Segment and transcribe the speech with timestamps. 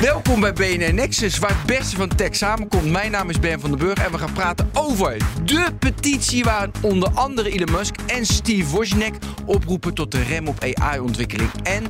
[0.00, 2.90] Welkom bij BNN Nexus, waar het beste van tech samenkomt.
[2.90, 6.68] Mijn naam is Ben van den Burg en we gaan praten over de petitie waar
[6.80, 9.14] onder andere Elon Musk en Steve Wozniak
[9.44, 11.50] oproepen tot de rem op AI-ontwikkeling.
[11.62, 11.84] En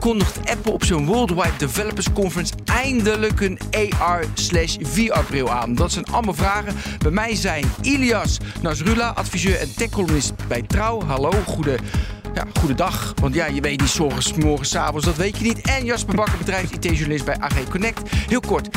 [0.00, 3.58] kondigt Apple op zijn Worldwide Developers Conference eindelijk een
[3.98, 5.74] AR/VR-bril aan?
[5.74, 6.74] Dat zijn allemaal vragen.
[6.98, 11.02] Bij mij zijn Ilias Nasrullah, adviseur en tech-columnist bij Trouw.
[11.02, 11.78] Hallo, goede
[12.36, 13.14] ja, goedendag.
[13.20, 15.60] Want ja, je weet niet zorgens, morgens, avonds, dat weet je niet.
[15.60, 18.00] En Jasper Bakker, bedrijfs-IT-journalist bij AG Connect.
[18.10, 18.68] Heel kort.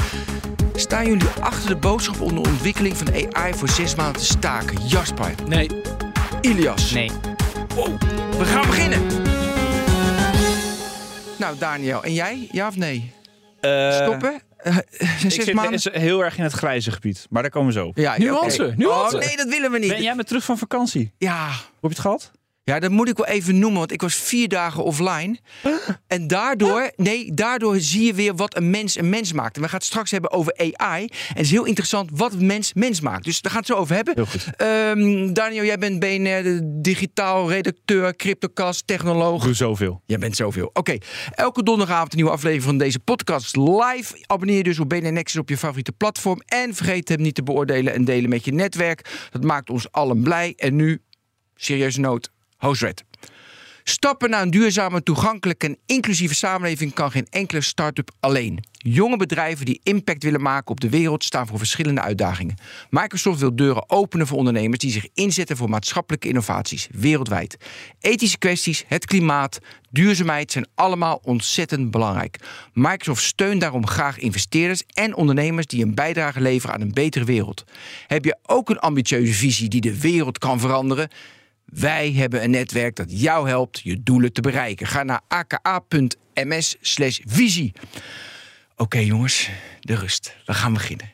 [0.76, 4.88] Staan jullie achter de boodschap om de ontwikkeling van AI voor zes maanden te staken?
[4.88, 5.32] Jasper.
[5.48, 5.70] Nee.
[6.42, 6.92] Ilias.
[6.92, 7.12] Nee.
[7.76, 8.02] Wow.
[8.38, 9.02] We gaan beginnen.
[11.38, 12.04] Nou, Daniel.
[12.04, 12.48] En jij?
[12.52, 13.14] Ja of nee?
[13.62, 14.42] Uh, Stoppen?
[14.64, 14.78] Uh,
[15.20, 15.82] zes ik zit maanden?
[15.92, 17.92] heel erg in het grijze gebied, maar daar komen we zo.
[17.94, 19.16] Ja, Nuance, nuance.
[19.18, 19.90] Oh, nee, dat willen we niet.
[19.90, 21.14] Ben jij met terug van vakantie?
[21.18, 21.46] Ja.
[21.48, 22.32] Hoe heb je het gehad?
[22.70, 25.38] Ja, dat moet ik wel even noemen, want ik was vier dagen offline.
[26.08, 29.56] En daardoor, nee, daardoor zie je weer wat een mens een mens maakt.
[29.56, 31.06] En we gaan het straks hebben over AI.
[31.06, 33.24] En het is heel interessant wat een mens mens maakt.
[33.24, 34.14] Dus daar gaan we het zo over hebben.
[34.16, 34.48] Heel goed.
[34.56, 39.44] Ehm, Daniel, jij bent BNR, digitaal redacteur, cryptocast, technoloog.
[39.44, 40.02] Doe zoveel.
[40.06, 40.70] Jij bent zoveel.
[40.74, 40.98] Oké,
[41.32, 44.24] elke donderdagavond een nieuwe aflevering van deze podcast live.
[44.26, 46.42] Abonneer je dus op BNR Nexus op je favoriete platform.
[46.46, 49.30] En vergeet hem niet te beoordelen en delen met je netwerk.
[49.30, 50.54] Dat maakt ons allen blij.
[50.58, 51.02] En nu,
[51.56, 53.04] serieuze noot, host Red.
[53.84, 58.64] Stappen naar een duurzame, toegankelijke en inclusieve samenleving kan geen enkele start-up alleen.
[58.72, 62.58] Jonge bedrijven die impact willen maken op de wereld staan voor verschillende uitdagingen.
[62.90, 67.58] Microsoft wil deuren openen voor ondernemers die zich inzetten voor maatschappelijke innovaties wereldwijd.
[68.00, 72.40] Ethische kwesties, het klimaat, duurzaamheid zijn allemaal ontzettend belangrijk.
[72.74, 77.64] Microsoft steunt daarom graag investeerders en ondernemers die een bijdrage leveren aan een betere wereld.
[78.08, 81.10] Heb je ook een ambitieuze visie die de wereld kan veranderen?
[81.72, 84.88] Wij hebben een netwerk dat jou helpt je doelen te bereiken.
[84.88, 87.74] Ga naar aka.ms slash visie.
[88.76, 90.36] Oké jongens, de rust.
[90.46, 91.14] We gaan beginnen.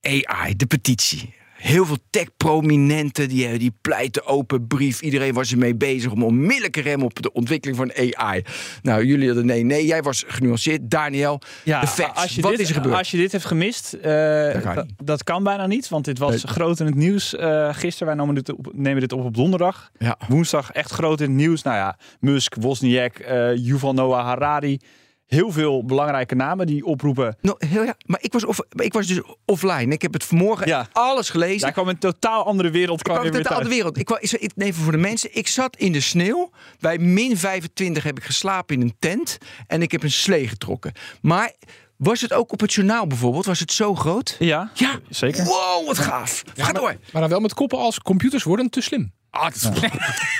[0.00, 1.34] AI, de petitie.
[1.56, 5.00] Heel veel tech-prominenten die, die pleiten open brief.
[5.00, 8.42] Iedereen was ermee bezig om onmiddellijke rem op de ontwikkeling van AI.
[8.82, 9.86] Nou, jullie hadden nee, nee.
[9.86, 10.90] Jij was genuanceerd.
[10.90, 12.22] Daniel, de facts.
[12.22, 12.96] Als je Wat dit, is er gebeurd?
[12.96, 16.52] Als je dit heeft gemist, eh, kan dat kan bijna niet, want dit was Nee.
[16.52, 18.06] groot in het nieuws eh, gisteren.
[18.06, 19.90] Wij nemen dit, op, nemen dit op op donderdag.
[19.98, 20.18] Ja.
[20.28, 21.62] Woensdag echt groot in het nieuws.
[21.62, 24.78] Nou ja, Musk, Wozniak, eh Yuval Noah Harari.
[25.26, 27.36] Heel veel belangrijke namen die oproepen.
[27.40, 29.92] Nou, heel, ja, maar ik was, off, ik was dus offline.
[29.92, 30.86] Ik heb het vanmorgen Ja.
[30.92, 31.60] alles gelezen.
[31.60, 32.98] Daar kwam een totaal andere wereld.
[32.98, 33.62] Ik kwam kwam weer uit de thuis.
[33.64, 33.98] andere wereld.
[33.98, 34.10] Ik,
[34.42, 35.30] ik, even voor de mensen.
[35.32, 36.50] Ik zat in de sneeuw.
[36.80, 39.38] Bij min 25 heb ik geslapen in een tent.
[39.66, 40.92] En ik heb een slee getrokken.
[41.20, 41.52] Maar
[41.96, 43.44] was het ook op het journaal bijvoorbeeld?
[43.46, 44.36] Was het zo groot?
[44.38, 44.98] Ja, Ja.
[45.08, 45.44] zeker.
[45.44, 46.42] Wow, wat gaaf.
[46.56, 46.96] Ga door.
[47.12, 49.12] Maar dan wel met koppen als computers worden te slim.
[49.36, 49.70] Ah, is-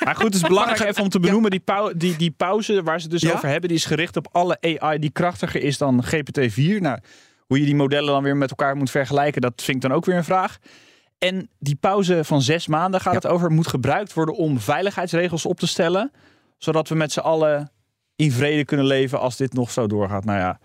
[0.04, 3.00] Maar goed, het is belangrijk even om te benoemen, die, pau- die, die pauze waar
[3.00, 6.04] ze het dus over hebben, die is gericht op alle AI die krachtiger is dan
[6.04, 6.80] GPT-4.
[6.80, 6.98] Nou,
[7.46, 10.04] hoe je die modellen dan weer met elkaar moet vergelijken, dat vind ik dan ook
[10.04, 10.58] weer een vraag.
[11.18, 15.58] En die pauze van zes maanden gaat het over, moet gebruikt worden om veiligheidsregels op
[15.60, 16.10] te stellen,
[16.58, 17.70] zodat we met z'n allen
[18.16, 20.24] in vrede kunnen leven als dit nog zo doorgaat.
[20.24, 20.58] Nou ja,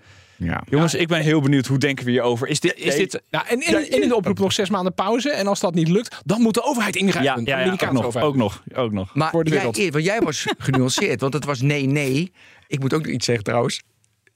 [0.44, 0.63] ja.
[0.69, 2.47] jongens, ik ben heel benieuwd, hoe denken we hierover?
[2.47, 2.74] Is dit...
[2.78, 2.97] Is Nee.
[2.97, 5.29] dit Ja, en, en, en in de oproep nog zes maanden pauze.
[5.31, 7.31] En als dat niet lukt, dan moet de overheid ja, ingrijpen.
[7.31, 8.31] ja, De ja, ook, Amerikaanse nog, overheid.
[8.31, 9.16] ook nog, ook nog.
[9.16, 9.78] Maar Voor de jij, wereld.
[9.78, 11.22] eer- want jij was genuanceerd.
[11.22, 12.31] Want het was nee, nee.
[12.68, 13.81] Ik moet ook nog iets zeggen trouwens.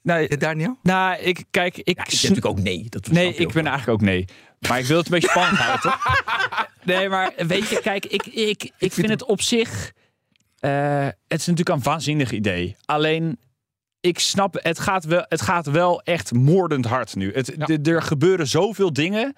[0.01, 0.77] Nee, Eh, Daniel?
[0.83, 1.97] nou, ik, kijk, ik...
[1.97, 2.85] Ja, ik zeg natuurlijk ook nee.
[2.89, 3.71] Dat Nee, ik ben wel.
[3.71, 4.25] eigenlijk ook nee.
[4.67, 6.03] Maar ik wil het een beetje spannend houden, toch?
[6.83, 9.91] Nee, maar weet je, kijk, ik, ik, ik vind het op zich...
[10.59, 12.75] eh, het is natuurlijk een waanzinnig idee.
[12.85, 13.37] Alleen,
[14.05, 17.31] ik snap, het gaat wel, het gaat wel echt moordend hard nu.
[17.33, 17.77] Het, Ja.
[17.93, 19.33] er gebeuren zoveel dingen.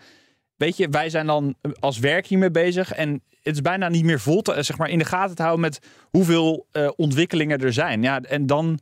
[0.56, 2.92] Weet je, wij zijn dan als werk hiermee bezig.
[2.94, 5.62] En het is bijna niet meer vol te, zeg maar, in de gaten te houden
[5.66, 5.80] met
[6.10, 8.02] hoeveel eh, ontwikkelingen er zijn.
[8.02, 8.80] Ja, en dan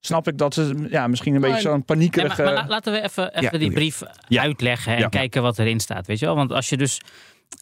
[0.00, 2.42] snap ik dat ze ja, misschien een beetje zo'n Nee, paniekerige...
[2.42, 4.42] maar, maar la- laten we even, even Ja, die brief Ja.
[4.42, 5.08] uitleggen en Ja.
[5.08, 6.06] kijken wat erin staat.
[6.06, 6.34] Weet je wel?
[6.36, 7.00] Want als je dus.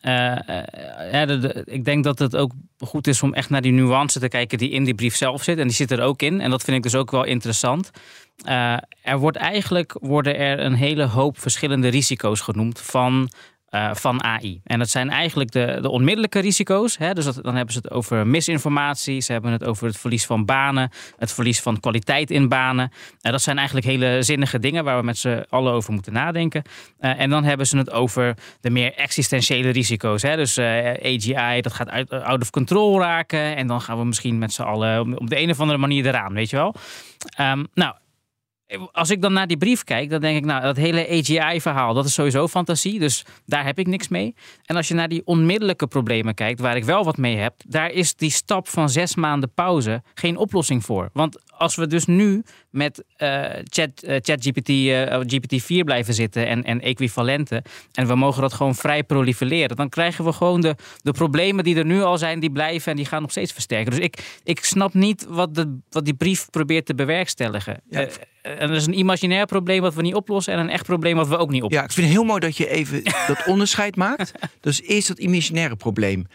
[0.05, 1.27] Eh, eh, ja,
[1.65, 4.71] ik denk dat het ook goed is om echt naar die nuance te kijken die
[4.71, 5.59] in die brief zelf zit.
[5.59, 6.41] En die zit er ook in.
[6.41, 7.91] En dat vind ik dus ook wel interessant.
[8.45, 13.31] Eh, er wordt eigenlijk worden er een hele hoop verschillende risico's genoemd van
[13.75, 14.61] eh, van AI.
[14.65, 16.99] En dat zijn eigenlijk de, de onmiddellijke risico's.
[16.99, 17.13] Hè?
[17.13, 20.91] Dus dan hebben ze het over misinformatie, ze hebben het over het verlies van banen,
[21.17, 22.93] het verlies van kwaliteit in banen.
[23.21, 26.63] Eh, dat zijn eigenlijk hele zinnige dingen waar we met z'n allen over moeten nadenken.
[26.99, 30.23] Eh, en dan hebben ze het over de meer existentiële risico's.
[30.23, 30.37] Hè?
[30.37, 33.57] Dus AGI, dat gaat uit, out of control raken.
[33.57, 36.35] En dan gaan we misschien met z'n allen op- de een of andere manier eraan,
[36.35, 36.75] weet je wel.
[37.37, 37.95] Ehm, nou,
[38.93, 42.05] als ik dan naar die brief kijk, dan denk ik, nou, dat hele AGI-verhaal, dat
[42.05, 42.99] is sowieso fantasie.
[42.99, 44.35] Dus daar heb ik niks mee.
[44.65, 47.91] En als je naar die onmiddellijke problemen kijkt, waar ik wel wat mee heb, daar
[47.91, 51.11] is die stap van zes maanden pauze geen oplossing voor.
[51.13, 56.65] Want als we dus nu met eh chat, eh, ChatGPT eh, GPT-4 blijven zitten en,
[56.65, 57.63] en equivalenten.
[57.93, 59.77] En we mogen dat gewoon vrij prolifereren.
[59.77, 62.97] Dan krijgen we gewoon de, de problemen die er nu al zijn, die blijven en
[62.97, 63.91] die gaan nog steeds versterken.
[63.91, 67.81] Dus ik, ik snap niet wat, de, wat die brief probeert te bewerkstelligen.
[67.91, 68.01] Ja.
[68.45, 71.17] Eh, en er is een imaginair probleem wat we niet oplossen en een echt probleem
[71.17, 71.81] wat we ook niet oplossen.
[71.81, 74.33] Ja, ik vind het heel mooi dat je even dat onderscheid maakt.
[74.61, 76.27] Dus eerst dat imaginaire probleem.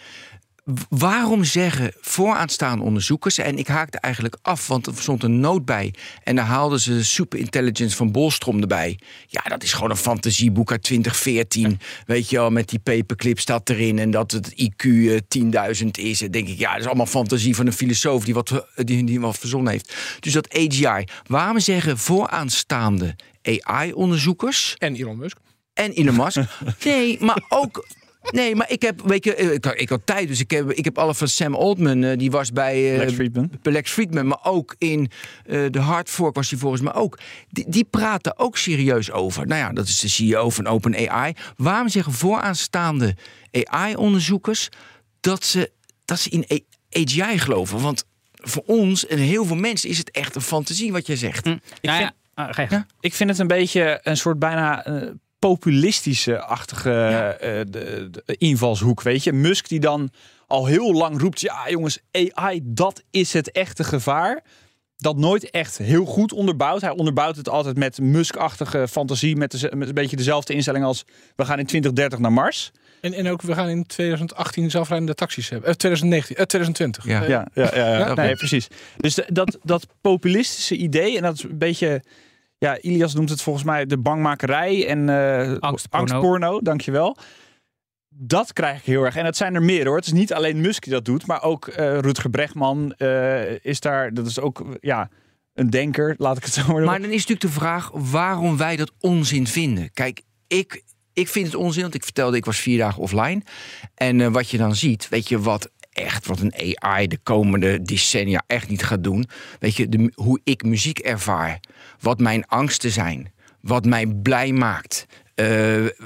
[0.90, 5.94] Waarom zeggen vooraanstaande onderzoekers, en ik haakte eigenlijk af, want er stond een noot bij
[6.24, 9.00] en daar haalden ze Superintelligence van Bolstrom erbij.
[9.28, 11.80] Ja, dat is gewoon een fantasieboek uit 2014.
[12.06, 15.18] Weet je wel, met die paperclip staat erin en dat het IQ eh,
[15.82, 16.22] 10.000 is.
[16.22, 19.04] En denk ik, ja, dat is allemaal fantasie van een filosoof die wat, eh, die,
[19.04, 19.94] die wat verzonnen heeft.
[20.20, 21.04] Dus dat AGI.
[21.28, 25.38] Waarom zeggen vooraanstaande AI-onderzoekers En Elon Musk.
[25.74, 26.38] en Elon Musk.
[26.84, 27.86] Nee, maar ook.
[28.32, 30.72] Nee, maar ik heb, weet je, eh, ik, had- ik had tijd, dus ik heb,
[30.72, 33.52] ik heb alle van Sam Altman, eh, die was bij, eh, Lex Friedman.
[33.64, 35.12] Lex Friedman, maar ook in
[35.46, 37.20] eh, de Hard Fork was hij volgens mij ook.
[37.50, 39.48] Die, die praten ook serieus over.
[39.48, 41.34] Nou ja, dat is de CEO van OpenAI.
[41.58, 43.16] Waarom zeggen vooraanstaande
[43.64, 44.70] AI-onderzoekers
[45.20, 45.72] dat ze,
[46.06, 46.46] dat ze in
[46.92, 47.80] AGI geloven?
[47.82, 51.46] Want voor ons en heel veel mensen is het echt een fantasie wat jij zegt.
[51.46, 51.58] Hm.
[51.82, 52.44] Ja, vind- ja.
[52.44, 52.86] Ah, ga je Ja.
[53.00, 54.86] Ik vind het een beetje een soort bijna
[55.40, 56.92] eh, populistische-achtige
[57.40, 59.34] eh, de- de invalshoek, weet je.
[59.34, 60.10] Musk die dan
[60.48, 64.44] al heel lang roept, ja jongens, AI, dat is het echte gevaar.
[64.98, 66.82] Dat nooit echt heel goed onderbouwt.
[66.82, 71.04] Hij onderbouwt het altijd met Musk-achtige fantasie, met, de, met een beetje dezelfde instelling als
[71.36, 72.72] we gaan in 2030 naar Mars.
[73.02, 75.70] En, en ook, we gaan in 2018 zelfrijdende taxis hebben.
[75.70, 77.06] Eh, 2019, eh, 2020.
[77.06, 77.22] Ja.
[77.24, 78.14] Eh, Ja, ja, ja, ja.
[78.14, 78.68] Nee, precies.
[78.98, 82.02] Dus dat, dat populistische idee, en dat is een beetje,
[82.60, 86.14] ja, Ilias noemt het volgens mij de bangmakerij en eh Angstporno.
[86.14, 87.18] angstporno, dankjewel.
[88.10, 89.16] Dat krijg ik heel erg.
[89.16, 89.96] En het zijn er meer hoor.
[89.96, 93.80] Het is niet alleen Musk die dat doet, maar ook eh Rutger Bregman eh, is
[93.80, 94.14] daar.
[94.14, 95.10] Dat is ook ja,
[95.54, 96.90] een denker, laat ik het zo maar noemen.
[96.90, 99.92] Maar dan is natuurlijk de vraag waarom wij dat onzin vinden.
[99.92, 100.84] Kijk, ik,
[101.14, 103.42] ik vind het onzin, want ik vertelde, ik was vier dagen offline.
[103.96, 108.44] En wat je dan ziet, weet je wat echt, wat een AI de komende decennia
[108.48, 109.26] echt niet gaat doen.
[109.60, 111.60] Weet je, de, hoe ik muziek ervaar,
[112.00, 113.32] wat mijn angsten zijn,
[113.62, 115.06] wat mij blij maakt.
[115.40, 115.46] Eh,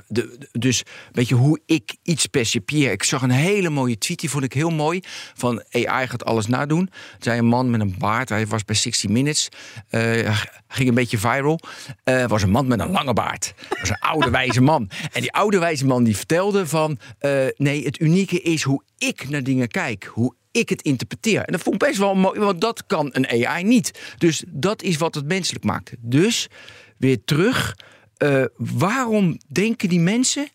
[0.07, 2.91] de, dus weet je hoe ik iets percipieer.
[2.91, 4.99] Ik zag een hele mooie tweet, die vond ik heel mooi.
[5.33, 6.89] Van AI gaat alles nadoen.
[6.91, 9.49] Er zei een man met een baard, hij was bij 60 Minutes.
[9.89, 11.59] eh, ging een beetje viral.
[12.03, 13.53] Eh was een man met een lange baard.
[13.69, 14.89] was een oude wijze man.
[15.11, 16.97] En die oude wijze man die vertelde van...
[17.57, 20.09] nee, het unieke is hoe ik naar dingen kijk.
[20.13, 21.41] Hoe ik het interpreteer.
[21.41, 24.13] En dat vond ik best wel mooi, want dat kan een AI niet.
[24.17, 25.93] Dus dat is wat het menselijk maakt.
[25.99, 26.47] Dus
[26.97, 27.75] weer terug.
[28.17, 30.47] eh, waarom denken die mensen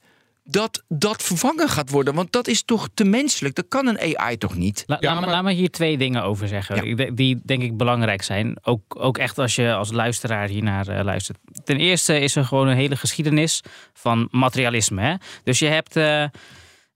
[0.45, 2.15] dat dat vervangen gaat worden?
[2.15, 3.55] Want dat is toch te menselijk?
[3.55, 4.85] Dat kan een AI toch niet?
[4.87, 6.97] La- Ja, laat, me, maar- laat me hier twee dingen over zeggen.
[6.97, 7.11] Ja.
[7.11, 8.57] Die denk ik belangrijk zijn.
[8.63, 11.39] Ook, ook echt als je als luisteraar hiernaar eh, luistert.
[11.65, 13.63] Ten eerste is er gewoon een hele geschiedenis
[13.93, 15.03] van materialisme.
[15.03, 15.15] Hè?
[15.45, 15.97] Dus je hebt.
[15.97, 16.25] eh,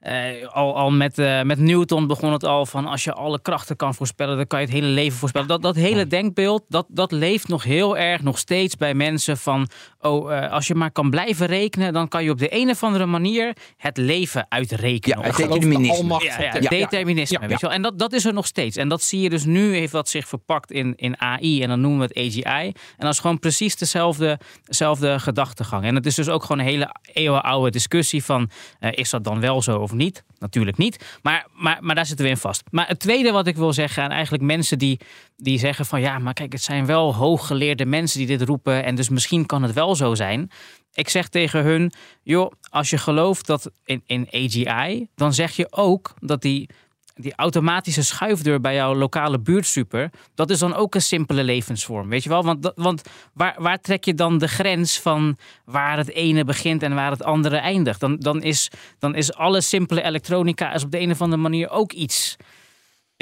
[0.02, 3.76] eh, al, al met, eh, met Newton begon het al van als je alle krachten
[3.76, 5.48] kan voorspellen, dan kan je het hele leven voorspellen.
[5.48, 9.68] Dat, dat hele denkbeeld, dat, dat leeft nog heel erg nog steeds bij mensen van,
[10.02, 12.82] oh, eh, als je maar kan blijven rekenen, dan kan je op de een of
[12.82, 15.18] andere manier het leven uitrekenen.
[15.18, 17.38] Ja, het de ja, ja, determinisme.
[17.40, 17.74] Ja, Weet je wel?
[17.74, 18.76] En dat, dat is er nog steeds.
[18.76, 21.62] En dat zie je dus nu, heeft dat zich verpakt in, in AI.
[21.62, 22.66] En dan noemen we het AGI.
[22.66, 25.84] En dat is gewoon precies dezelfde, dezelfde gedachtegang.
[25.84, 28.50] En het is dus ook gewoon een hele eeuwenoude discussie van...
[28.78, 30.24] eh, is dat dan wel zo of niet?
[30.42, 31.18] Natuurlijk niet.
[31.22, 32.62] Maar, maar, maar daar zitten we in vast.
[32.70, 34.02] Maar het tweede wat ik wil zeggen...
[34.02, 35.00] en eigenlijk mensen die,
[35.36, 36.00] die zeggen van...
[36.00, 38.84] ja, maar kijk, het zijn wel hooggeleerde mensen die dit roepen...
[38.84, 40.50] en dus misschien kan het wel zo zijn...
[40.94, 45.66] Ik zeg tegen hun, joh, als je gelooft dat in, in AGI, dan zeg je
[45.72, 46.68] ook dat die,
[47.22, 52.22] die automatische schuifdeur bij jouw lokale buurtsuper, dat is dan ook een simpele levensvorm, weet
[52.22, 52.44] je wel?
[52.44, 53.02] Want, want
[53.32, 57.22] waar, waar trek je dan de grens van waar het ene begint en waar het
[57.22, 58.00] andere eindigt?
[58.00, 61.70] Dan, dan, is, dan is alle simpele elektronica is op de een of andere manier
[61.70, 62.36] ook iets.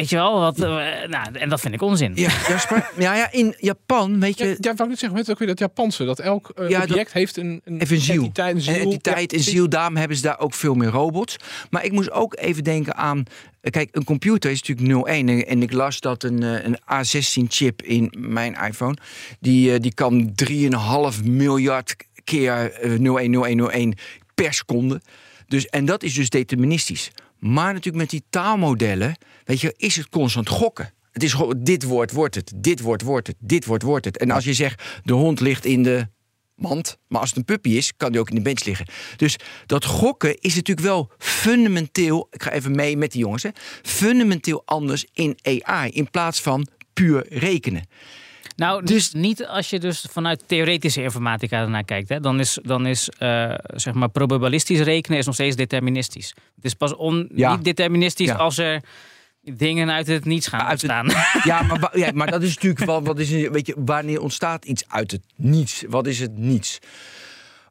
[0.00, 0.40] Weet je wel?
[0.40, 0.62] Wat, eh,
[1.08, 2.12] nou, en dat vind ik onzin.
[2.14, 2.90] Ja, Jasper?
[2.98, 5.48] ja, ja, in Japan, weet je, Ja, ja, wou ik net zeggen, weet ook weer
[5.48, 8.20] dat Japanse, dat elk Ja, dat- object heeft een, een, Even een ziel.
[8.22, 8.74] entiteit, een ziel.
[8.74, 11.36] En entiteit Ja, en ziel, daarom hebben ze daar ook veel meer robots.
[11.70, 13.24] Maar ik moest ook even denken aan...
[13.60, 15.28] eh, Kijk, een computer is natuurlijk 01.
[15.28, 18.96] En, en ik las dat een, een A16-chip in mijn iPhone...
[19.40, 23.94] die, die kan 3,5 miljard keer eh, 010101
[24.34, 25.00] per seconde.
[25.46, 27.10] Dus, en dat is dus deterministisch.
[27.40, 29.16] Maar natuurlijk met die taalmodellen...
[29.44, 30.92] weet je, is het constant gokken.
[31.10, 34.18] Het is dit woord wordt het, dit woord wordt het, dit woord wordt het.
[34.18, 36.08] En als je zegt, de hond ligt in de
[36.54, 36.98] mand.
[37.08, 38.86] Maar als het een puppy is, kan die ook in de bench liggen.
[39.16, 42.28] Dus dat gokken is natuurlijk wel fundamenteel.
[42.30, 43.42] Ik ga even mee met die jongens.
[43.42, 43.50] Hè,
[43.82, 45.90] fundamenteel anders in AI.
[45.90, 47.84] In plaats van puur rekenen.
[48.60, 52.08] Nou, dus niet als je dus vanuit theoretische informatica ernaar kijkt.
[52.08, 52.20] Hè.
[52.20, 56.34] Dan is, dan is eh, zeg maar probabilistisch rekenen is nog steeds deterministisch.
[56.54, 57.54] Het is pas on, Ja.
[57.54, 58.34] niet deterministisch Ja.
[58.34, 58.82] als er
[59.42, 61.06] dingen uit het niets gaan het- ontstaan.
[61.50, 63.02] Ja, maar, ja, maar dat is natuurlijk wel.
[63.02, 65.84] Wat is, een- weet je, wanneer ontstaat iets uit het niets?
[65.88, 66.78] Wat is het niets?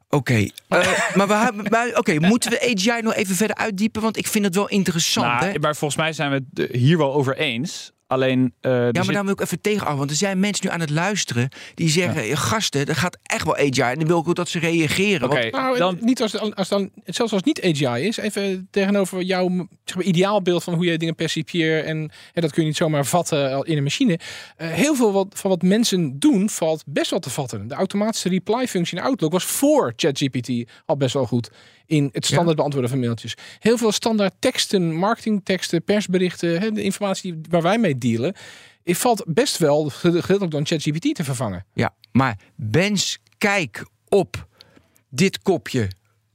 [0.08, 0.46] Oké, eh,
[1.16, 4.02] maar, we, hebben- maar oké, moeten we AGI nog even verder uitdiepen?
[4.02, 5.26] Want ik vind het wel interessant.
[5.40, 5.58] Nou, hè?
[5.58, 7.92] maar volgens mij zijn we het hier wel over eens.
[8.10, 9.98] Alleen, eh, er Ja, maar zit- daar wil ik even tegenhouden.
[9.98, 13.44] Want er zijn mensen nu aan het luisteren die zeggen: "Ja, gasten, dat gaat echt
[13.44, 13.80] wel AGI.
[13.82, 15.28] En dan wil ik ook dat ze reageren.
[15.30, 18.68] Oké, Want- Nou, dan, niet als, als dan, zelfs als het niet AGI is, even
[18.70, 19.48] tegenover jouw
[19.84, 21.84] zeg maar, ideaalbeeld van hoe je dingen percipieert.
[21.84, 24.18] En, en dat kun je niet zomaar vatten in een machine.
[24.56, 27.68] Eh, heel veel wat, van wat mensen doen valt best wel te vatten.
[27.68, 30.50] De automatische reply-functie in Outlook was voor ChatGPT
[30.86, 31.50] al best wel goed
[31.90, 33.34] in het standaard beantwoorden van mailtjes.
[33.58, 38.34] Heel veel standaard teksten, marketingteksten, persberichten, hè, de informatie die- waar wij mee dealen.
[38.84, 41.66] Het valt best wel gedeeltelijk door ChatGPT te vervangen.
[41.74, 44.46] Ja, maar Bens, kijk op
[45.08, 45.88] dit kopje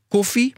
[0.07, 0.53] koffie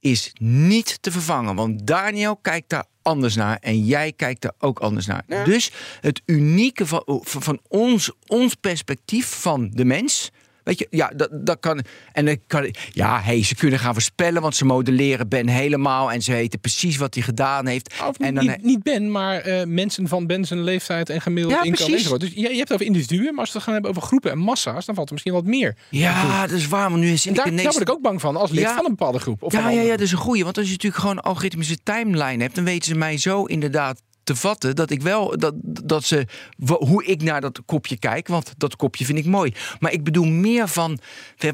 [0.00, 1.54] is niet te vervangen.
[1.54, 5.24] Want Daniel kijkt daar anders naar en jij kijkt daar ook anders naar.
[5.44, 10.30] Dus het unieke van, van van ons, ons perspectief van de mens...
[10.64, 11.80] Weet je, ja, dat, dat kan.
[12.12, 12.74] En dan kan.
[12.92, 16.12] Ja, hey, ze kunnen gaan voorspellen, want ze modelleren Ben helemaal.
[16.12, 17.94] En ze weten precies wat hij gedaan heeft.
[18.08, 21.54] Of en dan, niet, niet Ben, maar eh, mensen van Ben zijn leeftijd en gemiddeld
[21.54, 21.90] Ja, inkomen.
[21.92, 22.18] precies.
[22.18, 24.30] Dus je, je hebt het over individuen, maar als we het gaan hebben over groepen
[24.30, 25.76] en massa's, dan valt er misschien wat meer.
[25.90, 26.90] ja, dat is waar.
[26.90, 27.62] Want nu ik daar, ineens.
[27.62, 28.74] daar word ik ook bang van als lid Ja.
[28.74, 29.42] van een bepaalde groep.
[29.42, 30.44] Of Ja, ja, ja, dat is een goeie.
[30.44, 34.36] Want als je natuurlijk gewoon algoritmische timeline hebt, dan weten ze mij zo inderdaad te
[34.36, 36.26] vatten dat ik wel dat, dat ze
[36.64, 39.54] hoe ik naar dat kopje kijk, want dat kopje vind ik mooi.
[39.80, 40.98] Maar ik bedoel meer van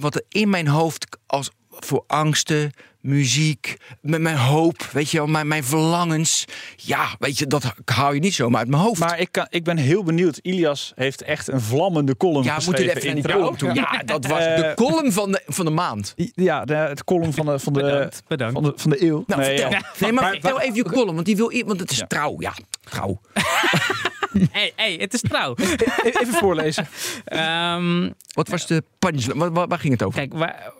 [0.00, 2.72] wat er in mijn hoofd als voor angsten,
[3.08, 6.44] muziek, met mijn hoop, weet je wel, mijn, mijn verlangens.
[6.76, 9.00] Ja, weet je, dat hou je niet zomaar uit mijn hoofd.
[9.00, 10.38] maar ik, kan, ik ben heel benieuwd.
[10.42, 13.74] Ilias heeft echt een vlammende column ja, geschreven even in die column toe.
[13.74, 16.14] Ja, dat was Eh, de column van de, van de maand.
[16.34, 18.54] Ja, de, het column van de, van de, Bedankt, bedankt.
[18.54, 19.24] Van de, van de eeuw.
[19.26, 19.70] Nou, Nee, vertel.
[19.70, 19.82] ja.
[19.98, 22.06] Nee, maar, Maar- vertel even je column, want die wil, want het is Ja.
[22.06, 22.36] trouw.
[22.38, 22.52] Ja,
[22.84, 23.20] trouw.
[24.50, 25.54] hey, hey, het is trouw.
[26.04, 26.88] Even voorlezen.
[27.24, 29.50] Ehm, Wat was de punchline?
[29.50, 30.18] Waar, waar, ging het over?
[30.18, 30.72] kijk, waar,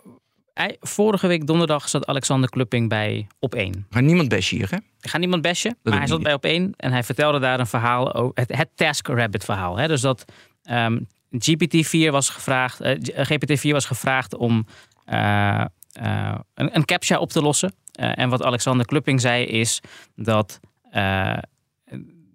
[0.79, 3.85] vorige week donderdag zat Alexander Klupping bij Op 1.
[3.89, 4.75] Maar niemand bashen hier, hè?
[4.75, 6.25] Ik ga niemand bashen, doe maar hij zat niet.
[6.27, 9.77] bij op één en hij vertelde daar een verhaal over het, het Task Rabbit verhaal.
[9.77, 9.87] Hè?
[9.87, 10.25] Dus dat
[10.63, 10.99] ehm,
[11.35, 14.65] GPT-4 was gevraagd, eh, G- GPT-4 was gevraagd om
[15.05, 15.61] eh,
[15.91, 17.73] eh, een, een captcha op te lossen.
[17.91, 19.81] En wat Alexander Klupping zei is
[20.15, 20.59] dat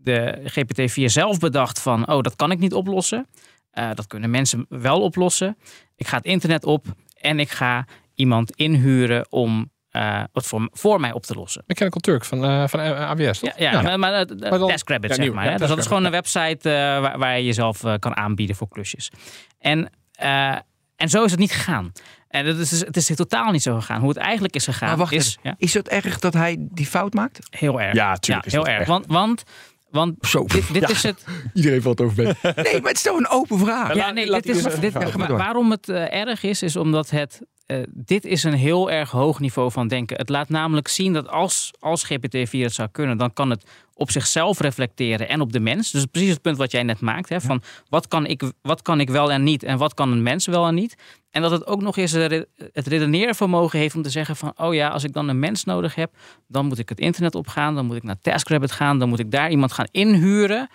[0.03, 3.27] de GPT-4 zelf bedacht van, oh, dat kan ik niet oplossen.
[3.73, 5.57] Dat kunnen mensen wel oplossen.
[5.97, 6.87] Ik ga het internet op
[7.21, 11.63] en ik ga iemand inhuren om eh, het voor, voor mij op te lossen.
[11.67, 13.59] Mechanical Turk van, eh, van eh, AWS, toch?
[13.59, 15.51] Ja, ja, maar, maar, Maar dan- TaskRabbit, ja, zeg maar.
[15.51, 15.57] hè.
[15.57, 18.69] Dus dat is gewoon een website eh, waar, waar je jezelf eh, kan aanbieden voor
[18.69, 19.11] klusjes.
[19.59, 20.57] En, eh,
[20.97, 21.93] en zo is het niet gegaan.
[22.29, 24.01] En het is, het is totaal niet zo gegaan.
[24.01, 25.55] Hoe het eigenlijk is gegaan Maar wacht is even.
[25.59, 27.39] Is het erg dat hij die fout maakt?
[27.51, 27.95] heel erg.
[27.95, 28.79] Ja, tuurlijk is heel dat erg.
[28.81, 28.89] echt.
[28.89, 29.43] Want, want,
[29.91, 30.45] want Zo.
[30.45, 31.25] dit, dit is het.
[31.55, 32.37] Iedereen valt over Ben.
[32.43, 33.95] Nee, maar het is toch een open vraag.
[33.95, 37.41] Ja, nee, laat dit is, dit, wa- waarom het erg is, is omdat het.
[37.67, 40.17] Eh, dit is een heel erg hoog niveau van denken.
[40.17, 44.11] Het laat namelijk zien dat als, als GPT-4 het zou kunnen, dan kan het op
[44.11, 45.91] zichzelf reflecteren en op de mens.
[45.91, 47.29] Dus precies het punt wat jij net maakt.
[47.29, 50.23] Hè, van wat kan, ik, wat kan ik wel en niet en wat kan een
[50.23, 50.97] mens wel en niet.
[51.31, 54.53] En dat het ook nog eens het redeneervermogen heeft om te zeggen van...
[54.57, 56.17] oh ja, als ik dan een mens nodig heb,
[56.49, 57.75] dan moet ik het internet opgaan.
[57.75, 58.99] Dan moet ik naar TaskRabbit gaan.
[58.99, 60.69] Dan moet ik daar iemand gaan inhuren.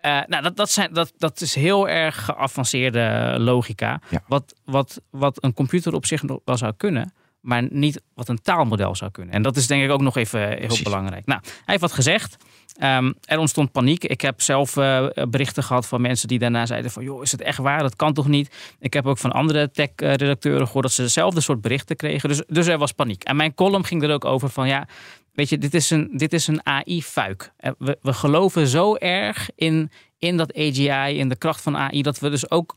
[0.00, 4.00] Eh, nou, dat, dat, zijn, dat, dat is heel erg geavanceerde logica.
[4.08, 4.22] Ja.
[4.26, 8.94] Wat, wat, wat een computer op zich wel zou kunnen, maar niet wat een taalmodel
[8.94, 9.34] zou kunnen.
[9.34, 10.82] En dat is denk ik ook nog even heel Precies.
[10.82, 11.26] belangrijk.
[11.26, 12.36] Nou, hij heeft wat gezegd.
[12.76, 14.04] Ehm, er ontstond paniek.
[14.04, 17.04] Ik heb zelf eh, berichten gehad van mensen die daarna zeiden van...
[17.04, 17.82] joh, is het echt waar?
[17.82, 18.76] Dat kan toch niet?
[18.78, 20.84] Ik heb ook van andere tech-redacteuren gehoord...
[20.84, 22.28] dat ze dezelfde soort berichten kregen.
[22.28, 23.22] Dus, dus er was paniek.
[23.22, 24.68] En mijn column ging er ook over van...
[24.68, 24.86] ja,
[25.32, 27.52] weet je, dit is een, dit is een AI-fuik.
[27.56, 32.02] Eh, We, we geloven zo erg in, in dat AGI, in de kracht van AI...
[32.02, 32.76] dat we dus ook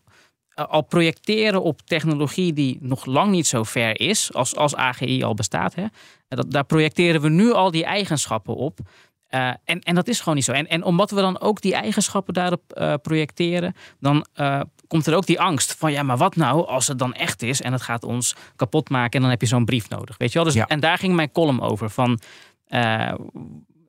[0.49, 4.33] eh, al projecteren op technologie die nog lang niet zo ver is...
[4.33, 5.75] als, als AGI al bestaat.
[5.75, 5.85] Hè?
[6.27, 8.79] En Dat, daar projecteren we nu al die eigenschappen op...
[9.33, 10.51] Eh, en, en dat is gewoon niet zo.
[10.51, 14.61] En, en omdat we dan ook die eigenschappen daarop eh, projecteren, dan eh,
[14.93, 17.61] komt er ook die angst van ja, maar wat nou als het dan echt is
[17.61, 20.17] en het gaat ons kapot maken en dan heb je zo'n brief nodig.
[20.17, 20.43] Weet je wel?
[20.43, 20.67] Dus, Ja.
[20.67, 22.19] En daar ging mijn column over van.
[22.67, 23.13] eh,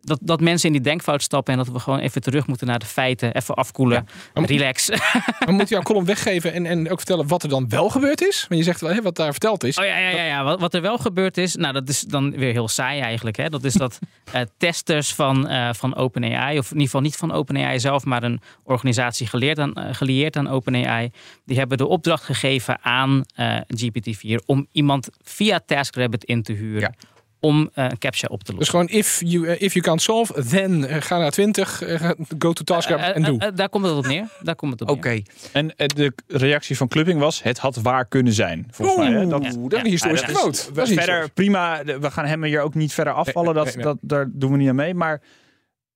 [0.05, 2.79] dat, dat mensen in die denkfout stappen en dat we gewoon even terug moeten naar
[2.79, 3.35] de feiten.
[3.35, 4.89] Even afkoelen, Maar- relax.
[5.39, 8.45] We moeten jouw column weggeven en, en ook vertellen wat er dan wel gebeurd is.
[8.49, 9.79] Want je zegt wel hè, wat daar verteld is.
[9.79, 10.45] Oh ja, ja, ja, ja.
[10.45, 13.37] Wat, wat er wel gebeurd is, nou dat is dan weer heel saai eigenlijk.
[13.37, 13.49] Hè?
[13.49, 13.99] Dat is dat
[14.33, 18.23] eh, testers van, eh, van OpenAI, of in ieder geval niet van OpenAI zelf, maar
[18.23, 21.11] een organisatie geleerd aan, eh, gelieerd aan OpenAI,
[21.45, 26.95] die hebben de opdracht gegeven aan eh, GPT-4 om iemand via TaskRabbit in te huren.
[27.01, 27.13] Ja.
[27.45, 28.79] Om eh, een captcha op te Dus lossen.
[28.79, 32.15] gewoon if you, eh, if you can't solve, then eh, ga naar 20, eh, ga-
[32.39, 33.53] go to task en doe.
[33.55, 34.29] daar komt het op neer.
[34.43, 35.23] Daar komt het op Oké, neer.
[35.53, 38.67] En de reactie van Clubbing was: het had waar kunnen zijn.
[38.71, 39.13] Volgens mij.
[39.13, 39.27] Hè?
[39.27, 40.67] Dat, dat is een Ja, historische Ja, dat is- quote.
[40.69, 41.85] we- Dat is niet verder prima.
[41.85, 43.55] We gaan hem hier ook niet verder afvallen.
[43.55, 43.85] Nee, Dat, nee, nee.
[43.85, 44.95] Dat, daar doen we niet aan mee.
[44.95, 45.21] Maar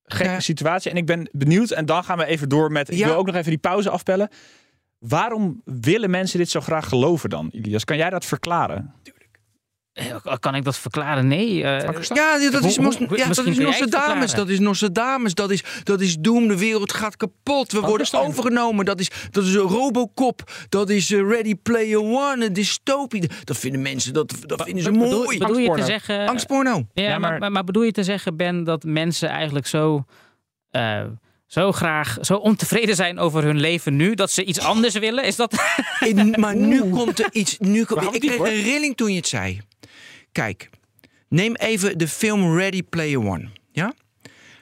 [0.05, 0.41] gekke Ja.
[0.41, 0.91] situatie.
[0.91, 1.71] En ik ben benieuwd.
[1.71, 2.91] En dan gaan we even door met.
[2.91, 3.07] Ik Ja.
[3.07, 4.29] wil ook nog even die pauze afbellen.
[4.99, 7.85] Waarom willen mensen dit zo graag geloven dan, Ilias?
[7.85, 8.95] Kan jij dat verklaren?
[9.99, 11.27] Eh, Kan ik dat verklaren?
[11.27, 11.63] Nee.
[11.63, 14.33] eh, Ja, dat is, hoe- ja, dat is Nostradamus.
[14.35, 15.35] Dat is Nostradamus.
[15.35, 16.49] Dat is, dat is Doom.
[16.49, 17.73] De wereld gaat kapot.
[17.73, 18.85] We worden overgenomen.
[18.85, 20.51] Dat is, dat is een Robocop.
[20.69, 22.47] Dat is eh, Ready Player One.
[22.47, 23.31] Een dystopie.
[23.45, 25.39] Dat vinden mensen dat, dat vinden ze bedoel, mooi.
[25.39, 25.87] bedoel je te Angstporno.
[25.87, 26.29] zeggen...
[26.29, 26.87] Angstporno.
[26.93, 30.05] Ja, Ja, maar, maar- maar, bedoel je te zeggen, Ben, dat mensen eigenlijk zo,
[30.71, 31.01] eh,
[31.47, 35.25] zo graag, zo ontevreden zijn over hun leven nu, dat ze iets anders willen?
[35.25, 35.55] Is dat...
[36.01, 37.57] In- maar nu komt er iets.
[37.59, 37.87] Nu ik
[38.21, 39.61] kreeg een rilling toen je het zei.
[40.39, 40.71] Kijk,
[41.29, 43.49] neem even de film Ready Player One.
[43.73, 43.95] Ja?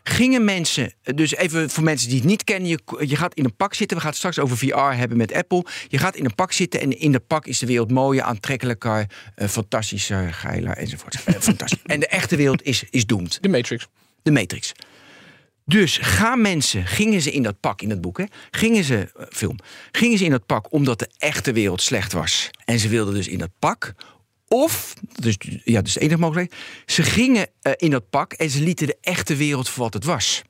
[0.02, 3.56] Gingen mensen, dus even voor mensen die het niet kennen, je, je gaat in een
[3.56, 3.97] pak zitten.
[3.97, 5.64] We gaan het straks over VR hebben met Apple.
[5.88, 9.06] Je gaat in een pak zitten en in dat pak is de wereld mooier, aantrekkelijker,
[9.35, 11.25] eh, fantastischer, geiler enzovoort.
[11.25, 11.83] Eh, fantastisch.
[11.85, 13.38] En de echte wereld is, is doomed.
[13.40, 13.87] De Matrix.
[14.23, 14.73] De Matrix.
[15.64, 19.26] Dus gaan mensen, gingen ze in dat pak, in dat boek, hè, gingen ze, eh,
[19.30, 19.59] film,
[19.92, 22.50] gingen ze in dat pak omdat de echte wereld slecht was.
[22.64, 23.95] En ze wilden dus in dat pak.
[24.49, 28.62] Of, dus, ja, dus de enige mogelijkheid, ze gingen eh, in dat pak en ze
[28.62, 30.43] lieten de echte wereld voor wat het was.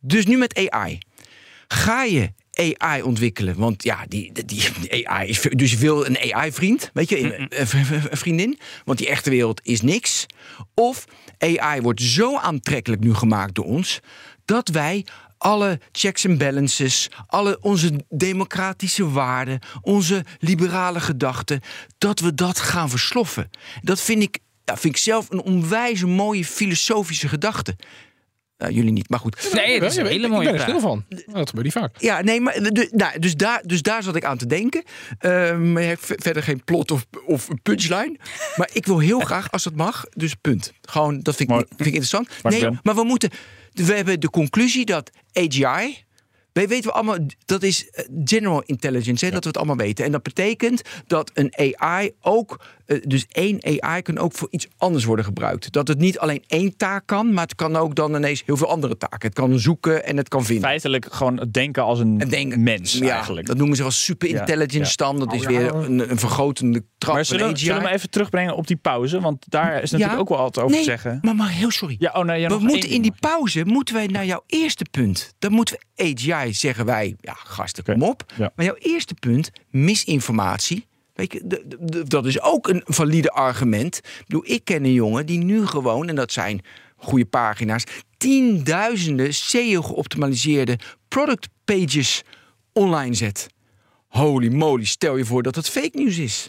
[0.00, 0.98] Dus nu met AI.
[1.68, 3.56] Ga je AI ontwikkelen?
[3.56, 4.44] Want ja, die, die,
[4.80, 5.40] die AI is.
[5.40, 7.60] Dus je wil een AI-vriend, weet je, een,
[8.10, 8.58] een vriendin.
[8.84, 10.26] Want die echte wereld is niks.
[10.74, 11.04] Of
[11.38, 14.00] AI wordt zo aantrekkelijk nu gemaakt door ons.
[14.44, 15.04] dat wij
[15.38, 21.60] alle checks en balances, alle onze democratische waarden, onze liberale gedachten,
[21.98, 23.50] dat we dat gaan versloffen.
[23.82, 27.76] Dat vind ik, ja, vind ik zelf een onwijs mooie filosofische gedachte.
[28.58, 29.50] Nou, jullie niet, maar goed.
[29.52, 30.68] Nee, het is een ik- hele ik mooie ben er vraag.
[30.76, 31.04] stil van.
[31.08, 32.00] Nou, Dat gebeurt niet vaak.
[32.00, 34.82] Ja, nee, maar de, nou, dus, daar, dus daar zat ik aan te denken.
[35.18, 38.16] Ehm, maar ik heb v- verder geen plot of, of een punchline.
[38.56, 40.72] Maar ik wil heel graag, als dat mag, dus punt.
[40.82, 41.66] Gewoon, dat vind ik, Mooi.
[41.68, 42.28] vind ik interessant.
[42.42, 42.80] Nee, Ben.
[42.82, 43.30] maar we moeten.
[43.86, 46.04] We hebben de conclusie dat AGI.
[46.52, 50.04] Wij weten we allemaal, dat is eh, general intelligence, hè, dat we het allemaal weten.
[50.04, 52.64] En dat betekent dat een AI ook,
[53.06, 55.72] dus één AI kan ook voor iets anders worden gebruikt.
[55.72, 58.68] Dat het niet alleen één taak kan, maar het kan ook dan ineens heel veel
[58.70, 59.28] andere taken.
[59.28, 60.64] Het kan zoeken en het kan vinden.
[60.64, 63.46] Feitelijk gewoon het denken als een denken, mens ja, eigenlijk.
[63.46, 65.04] Dat noemen ze wel super intelligence ja.
[65.04, 65.18] dan.
[65.18, 65.58] Dat is Oh, ja.
[65.58, 67.14] weer een, een vergrotende trap.
[67.14, 69.20] Maar zullen, zullen we hem even terugbrengen op die pauze?
[69.20, 70.18] Want daar is natuurlijk Ja.
[70.18, 71.18] ook wel wat over nee, te zeggen.
[71.22, 71.96] Maar, maar heel sorry.
[71.98, 75.34] Ja, oh nee, ja, we moeten in die pauze moeten wij naar jouw eerste punt.
[75.38, 77.16] Dan moeten we AGI, zeggen wij.
[77.20, 78.24] Ja, gasten, kom op.
[78.36, 78.52] Ja.
[78.56, 80.86] Maar jouw eerste punt, misinformatie.
[81.18, 83.96] Weet je, de- de- de- dat is ook een valide argument.
[83.96, 86.60] Ik bedoel, ik ken een jongen die nu gewoon, en dat zijn
[86.96, 87.84] goede pagina's,
[88.16, 90.78] tienduizenden SEO-geoptimaliseerde
[91.08, 92.22] product pages
[92.72, 93.46] online zet.
[94.08, 96.48] Holy moly, stel je voor dat het fake nieuws is.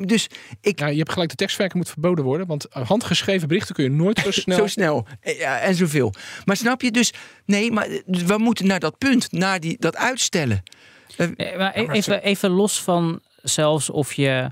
[0.00, 0.26] Dus
[0.60, 2.46] ik, Ja, je hebt gelijk de tekstverwerking moet verboden worden.
[2.46, 4.56] Want handgeschreven berichten kun je nooit zo snel...
[4.58, 5.06] Zo snel.
[5.20, 6.12] Eh, Ja, en zoveel.
[6.44, 7.12] Maar snap je dus...
[7.46, 9.32] Nee, maar dus we moeten naar dat punt.
[9.32, 10.62] Naar die, dat uitstellen.
[11.16, 14.50] Eh, maar e- even, even los van zelfs of je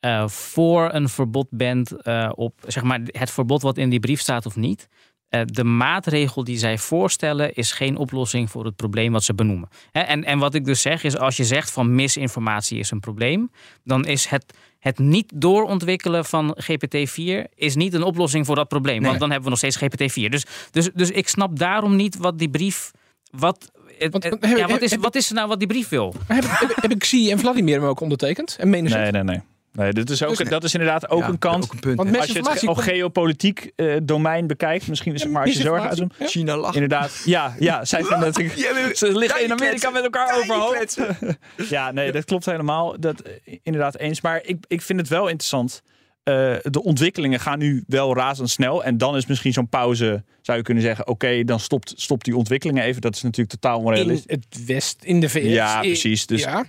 [0.00, 4.20] eh, voor een verbod bent eh, op zeg maar, het verbod wat in die brief
[4.20, 4.88] staat of niet.
[5.32, 9.68] Eh, de maatregel die zij voorstellen is geen oplossing voor het probleem wat ze benoemen.
[9.90, 13.00] Hè, en, en wat ik dus zeg is, als je zegt van misinformatie is een
[13.00, 13.50] probleem,
[13.84, 18.98] dan is het, het niet doorontwikkelen van GPT-4 is niet een oplossing voor dat probleem.
[18.98, 19.08] Nee.
[19.08, 20.28] Want dan hebben we nog steeds GPT-4.
[20.28, 22.90] Dus, dus, dus ik snap daarom niet wat die brief.
[23.30, 23.70] Wat,
[24.10, 26.14] Want- het- heb- ja, wat, is, heb- wat is er nou wat die brief wil?
[26.26, 26.44] Heb,
[26.80, 28.56] heb, ik Xi en Vladimir hem ook ondertekend?
[28.60, 29.00] En menen?
[29.00, 29.40] Nee, nee, nee.
[29.72, 30.48] Nee, dit is ook, Dus nee.
[30.48, 31.64] dat is inderdaad ook Ja, een kant.
[31.64, 31.96] Ook een punt.
[31.96, 35.50] Want als je het op komt- geopolitiek eh, domein bekijkt, misschien is het maar als
[35.56, 36.30] je zo misinformatie, uitzoomt.
[36.30, 36.74] China lacht.
[36.74, 40.86] Inderdaad, ja, ja, zij vinden maar- Ze liggen in Amerika met elkaar overhoop.
[41.68, 43.00] Ja, nee, dat klopt helemaal.
[43.00, 44.20] Dat eh, inderdaad eens.
[44.20, 45.82] Maar ik, ik vind het wel interessant.
[46.22, 48.84] Eh, de ontwikkelingen gaan nu wel razendsnel.
[48.84, 51.06] En dan is misschien zo'n pauze, zou je kunnen zeggen...
[51.06, 53.00] oké, dan stopt, stopt die ontwikkelingen even.
[53.00, 54.36] Dat is natuurlijk totaal In onrealistisch.
[54.36, 55.44] het West, in de VS.
[55.52, 56.26] Ja, precies.
[56.26, 56.64] Dus ja.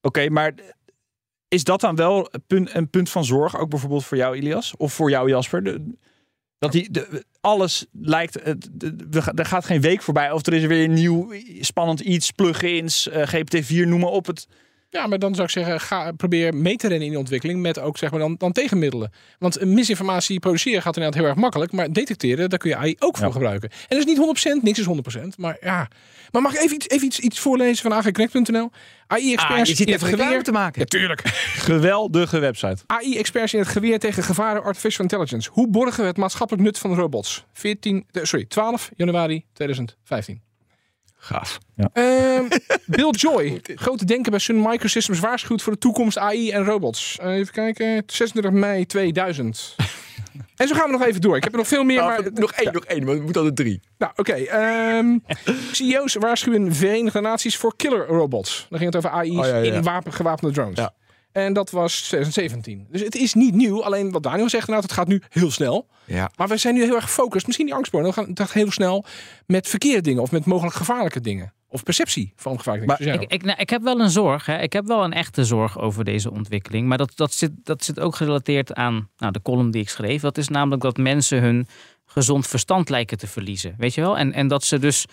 [0.00, 0.52] Oké, maar
[1.48, 4.76] is dat dan wel een punt, een punt van zorg, ook bijvoorbeeld voor jou, Ilias?
[4.76, 5.62] Of voor jou, Jasper?
[5.64, 5.94] De-
[6.58, 8.46] Dat die, de, alles lijkt.
[9.34, 10.30] Er gaat geen week voorbij.
[10.32, 14.26] Of er is weer een nieuw spannend iets, plugins, eh, GPT-4, noem maar op.
[14.26, 14.46] Het,
[14.94, 17.78] Ja, maar dan zou ik zeggen, ga, probeer mee te rennen in de ontwikkeling met
[17.78, 19.12] ook zeg maar dan, dan tegenmiddelen.
[19.38, 23.16] Want misinformatie produceren gaat inderdaad heel erg makkelijk, maar detecteren, daar kun je AI ook
[23.16, 23.32] voor Ja.
[23.32, 23.70] gebruiken.
[23.70, 25.88] En dat is niet 100%, niks is 100%, maar ja.
[26.30, 28.70] Maar mag ik even iets, even iets, iets voorlezen van agconnect.nl?
[29.06, 30.42] AI-experts Ah, in het geweer.
[30.42, 30.80] te maken.
[30.80, 31.20] Ja, tuurlijk.
[31.70, 32.82] geweldige website.
[32.86, 35.50] AI-experts in het geweer tegen gevaren artificial intelligence.
[35.52, 37.44] Hoe borgen we het maatschappelijk nut van robots?
[37.52, 40.42] 14, eh, sorry, 12 januari 2015.
[41.24, 41.58] Gaaf.
[41.92, 42.44] Ehm,
[42.96, 47.18] Bill Joy, grote denker bij Sun Microsystems, waarschuwt voor de toekomst AI en robots.
[47.20, 49.74] Eh, even kijken, 26 mei 2000.
[50.56, 51.36] en zo gaan we nog even door.
[51.36, 52.20] Ik heb er nog veel meer, maar...
[52.34, 53.80] nog één, nog één, maar we moeten altijd drie.
[53.98, 54.32] Nou, oké.
[54.32, 55.18] ehm,
[55.72, 58.66] CEO's waarschuwen Verenigde Naties voor killer robots.
[58.70, 59.72] Dan ging het over AI's Oh, ja, ja, ja.
[59.74, 60.78] in wapen, gewapende drones.
[60.78, 60.92] Ja.
[61.34, 62.86] En dat was 2017.
[62.90, 63.82] Dus het is niet nieuw.
[63.82, 65.86] Alleen wat Daniel zegt, nou, het gaat nu heel snel.
[66.04, 66.30] Ja.
[66.36, 67.46] Maar we zijn nu heel erg gefocust.
[67.46, 68.04] Misschien die angstborn.
[68.04, 69.04] Dan gaat heel snel
[69.46, 70.22] met verkeerde dingen.
[70.22, 71.52] Of met mogelijk gevaarlijke dingen.
[71.68, 73.20] Of perceptie van gevaarlijke dingen.
[73.20, 74.46] Ik, ik, nou, ik heb wel een zorg.
[74.46, 74.58] Hè.
[74.58, 76.88] Ik heb wel een echte zorg over deze ontwikkeling.
[76.88, 80.20] Maar dat, dat, zit, dat zit ook gerelateerd aan nou, de column die ik schreef.
[80.20, 81.66] Dat is namelijk dat mensen hun
[82.06, 83.74] gezond verstand lijken te verliezen.
[83.78, 84.18] Weet je wel?
[84.18, 85.06] En, en dat ze dus.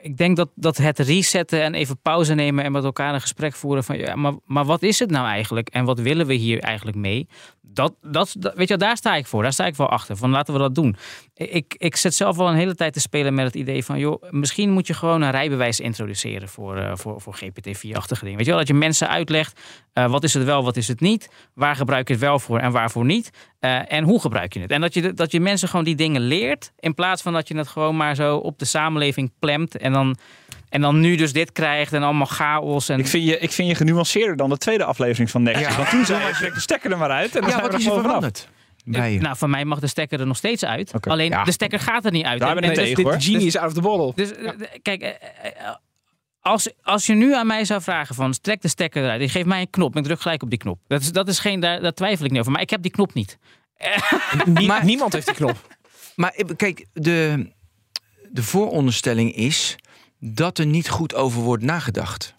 [0.00, 3.54] Ik denk dat, dat het resetten en even pauze nemen en met elkaar een gesprek
[3.54, 6.60] voeren van ja, maar, maar wat is het nou eigenlijk en wat willen we hier
[6.60, 7.28] eigenlijk mee?
[7.60, 9.42] Dat, dat, weet je, daar sta ik voor.
[9.42, 10.16] Daar sta ik wel achter.
[10.16, 10.96] Van laten we dat doen.
[11.34, 14.22] Ik, ik zit zelf al een hele tijd te spelen met het idee van, joh,
[14.30, 18.36] misschien moet je gewoon een rijbewijs introduceren voor, eh, voor, voor GPT-4-achtige dingen.
[18.36, 19.60] Weet je wel, dat je mensen uitlegt,
[19.92, 22.58] eh, wat is het wel, wat is het niet, waar gebruik je het wel voor
[22.58, 23.30] en waarvoor niet,
[23.64, 24.70] eh, en hoe gebruik je het.
[24.70, 27.56] En dat je, dat je mensen gewoon die dingen leert, in plaats van dat je
[27.56, 30.16] het gewoon maar zo op de samenleving plemt en dan,
[30.68, 32.88] en dan nu dus dit krijgt en allemaal chaos.
[32.88, 35.66] En, Ik vind, je, ik vind je genuanceerder dan de tweede aflevering van Nexus.
[35.68, 35.76] Ja.
[35.76, 37.34] Want toen zei je, trek de stekker er maar uit.
[37.34, 38.06] En dan Ja, wat is er er gewoon vanaf.
[38.16, 38.48] veranderd?
[38.84, 39.20] Bij je?
[39.20, 40.92] nou, van mij mag de stekker er nog steeds uit.
[41.06, 41.44] Alleen Ja.
[41.44, 42.40] de stekker gaat er niet uit.
[42.40, 43.20] Daar En- ben ik en- tegen, dit hoor.
[43.20, 44.12] genie is out of the bottle.
[44.14, 44.50] Dus eh,
[44.82, 45.74] kijk, eh, eh,
[46.44, 49.46] als, als je nu aan mij zou vragen van trek de stekker eruit, je geeft
[49.46, 50.78] mij een knop, ik druk gelijk op die knop.
[50.86, 52.52] Dat is, dat is geen, daar, daar twijfel ik niet over.
[52.52, 53.38] Maar ik heb die knop niet.
[54.44, 55.76] Nie- Maar- niemand heeft die knop.
[56.16, 57.46] Maar eh, kijk, de,
[58.30, 59.76] de vooronderstelling is
[60.20, 62.34] dat er niet goed over wordt nagedacht.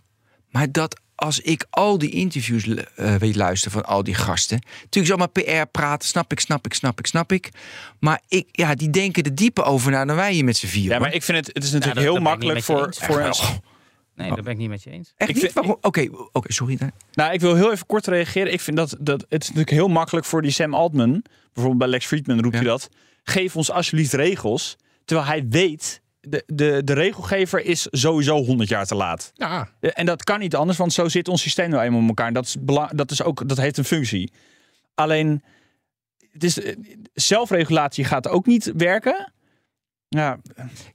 [0.50, 4.60] Maar dat als ik al die interviews eh, weet luisteren van al die gasten.
[4.82, 5.10] Natuurlijk is
[5.44, 7.50] allemaal PR praten, snap ik, snap ik, snap ik, snap ik.
[8.00, 10.89] Maar ik, ja, die denken er dieper over na dan wij hier met z'n vier.
[10.91, 12.86] Ja, maar ik vind het, het is Ja, natuurlijk dat- heel dat ik makkelijk voor,
[12.86, 12.98] eens.
[13.00, 13.62] voor een,
[14.15, 15.13] Nee, dat ben ik niet met je eens.
[15.17, 15.51] Echt ik niet?
[15.51, 15.78] vind-?
[15.86, 16.75] Oké, oké, sorry.
[16.78, 16.91] Dan.
[17.13, 18.54] Nou, ik wil heel even kort reageren.
[18.54, 21.23] Ik vind dat, dat het is natuurlijk heel makkelijk voor die Sam Altman.
[21.43, 22.60] Bijvoorbeeld bij Lex Friedman roept Ja.
[22.62, 22.89] hij dat.
[23.23, 24.78] Geef ons alsjeblieft regels.
[25.06, 29.32] Terwijl hij weet, de, de, de regelgever is sowieso 100 jaar te laat.
[29.34, 32.08] Ja, Eh, En dat kan niet anders, want zo zit ons systeem nou eenmaal in
[32.08, 32.34] elkaar.
[32.34, 34.32] Dat, is bela- dat, is ook, dat heeft een functie.
[34.95, 35.43] Alleen,
[36.32, 36.75] het is, eh,
[37.13, 39.34] zelfregulatie gaat ook niet werken.
[40.10, 40.38] Ja,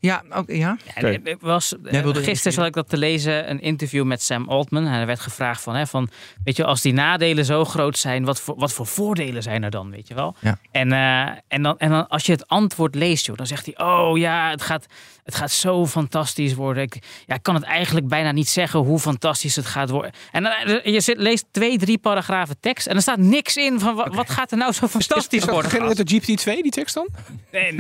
[0.01, 0.77] Ja, oké, ja.
[1.01, 4.87] Ja, was, eh, gisteren zat ik dat te lezen, een interview met Sam Altman.
[4.87, 6.09] En er werd gevraagd van, hè, van,
[6.45, 9.71] weet je, als die nadelen zo groot zijn, wat voor, wat voor voordelen zijn er
[9.71, 10.37] dan, weet je wel?
[10.41, 10.59] Ja.
[10.71, 13.87] En, eh, en, dan, en dan als je het antwoord leest, joh, dan zegt hij,
[13.87, 14.87] oh ja, het gaat,
[15.25, 16.83] het gaat zo fantastisch worden.
[16.83, 20.13] Ik, ja, ik kan het eigenlijk bijna niet zeggen hoe fantastisch het gaat worden.
[20.33, 23.81] En dan, eh, je zit, leest twee, drie paragrafen tekst en er staat niks in
[23.81, 25.71] van, wat, wat gaat er nou zo fantastisch is dat worden?
[25.71, 27.09] geen de GPT-2, die tekst dan?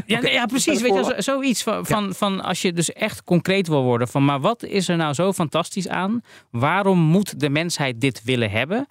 [0.06, 0.80] Ja, nee, ja, precies.
[0.80, 4.08] Weet je, zoiets van, van, van als je dus echt concreet wil worden.
[4.08, 6.22] Van, maar wat is er nou zo fantastisch aan?
[6.50, 8.86] Waarom moet de mensheid dit willen hebben?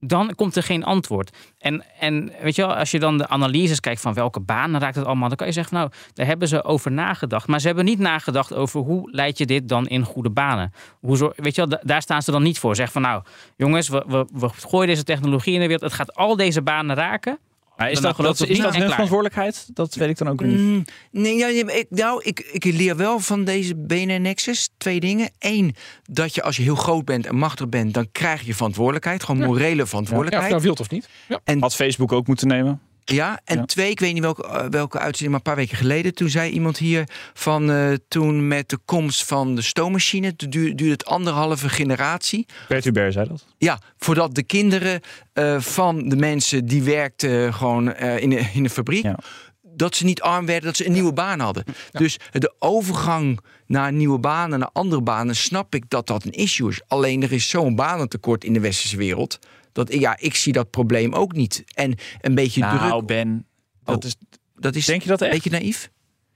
[0.00, 1.36] Dan komt er geen antwoord.
[1.58, 4.94] En, en weet je wel, als je dan de analyses kijkt van welke banen raakt
[4.94, 7.46] het allemaal, dan kan je zeggen, nou, daar hebben ze over nagedacht.
[7.46, 10.72] Maar ze hebben niet nagedacht over hoe leid je dit dan in goede banen.
[11.00, 12.76] Hoe weet je wel, da- daar staan ze dan niet voor.
[12.76, 13.22] Zeg van, nou,
[13.56, 15.84] jongens, we, we, we gooien deze technologie in de wereld.
[15.90, 17.38] Het gaat al deze banen raken.
[17.78, 19.66] Maar is Dan dat, geloof dat, ik is niet dat en hun verantwoordelijkheid?
[19.74, 20.56] Dat weet ik dan ook niet.
[20.58, 25.30] Mm, nee, ja, ik, nou, ik, ik leer wel van deze BNN Nexus twee dingen.
[25.38, 29.24] Eén, dat je als je heel groot bent en machtig bent, dan krijg je verantwoordelijkheid.
[29.24, 30.50] Gewoon morele Ja, of je verantwoordelijkheid.
[30.50, 31.08] nou wilt of niet.
[31.28, 31.40] Ja.
[31.60, 32.80] Had Facebook ook moeten nemen.
[33.14, 33.64] Ja, en Ja.
[33.64, 36.14] twee, ik weet niet welke, eh, welke uitzending, maar een paar weken geleden.
[36.14, 40.90] Toen zei iemand hier van eh, toen met de komst van de stoommachine, duurde, duurde
[40.90, 42.46] het anderhalve generatie.
[42.68, 43.46] Bert Hubert zei dat.
[43.58, 45.00] Ja, voordat de kinderen
[45.32, 49.02] eh, van de mensen die werkten gewoon in, de, in de fabriek.
[49.02, 49.18] Ja.
[49.62, 51.64] Dat ze niet arm werden, dat ze een nieuwe baan hadden.
[51.92, 56.70] Dus de overgang naar nieuwe banen, naar andere banen, snap ik dat dat een issue
[56.70, 56.80] is.
[56.86, 59.38] Alleen er is zo'n banentekort in de westerse wereld.
[59.78, 61.64] Dat ik- ja, ik zie dat probleem ook niet.
[61.74, 63.06] En een beetje Nou, druk.
[63.06, 63.46] Ben,
[63.84, 64.04] dat Oh.
[64.04, 64.16] is,
[64.54, 65.42] Dat is denk je dat een echt?
[65.42, 65.90] beetje naïef.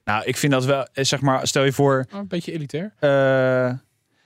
[0.05, 2.95] Nou, ik vind dat wel, eh, zeg maar, stel je voor, Oh, een beetje elitair.
[2.99, 3.73] eh,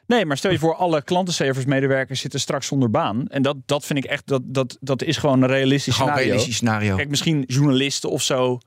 [0.06, 3.28] Nee, maar stel je voor, alle klantenservice-medewerkers zitten straks zonder baan.
[3.28, 6.14] En dat, dat vind ik echt, dat, dat, dat is gewoon een realistisch Gewoon een
[6.16, 6.36] scenario.
[6.36, 6.96] realistisch scenario.
[6.96, 8.58] Kijk, misschien journalisten of zo.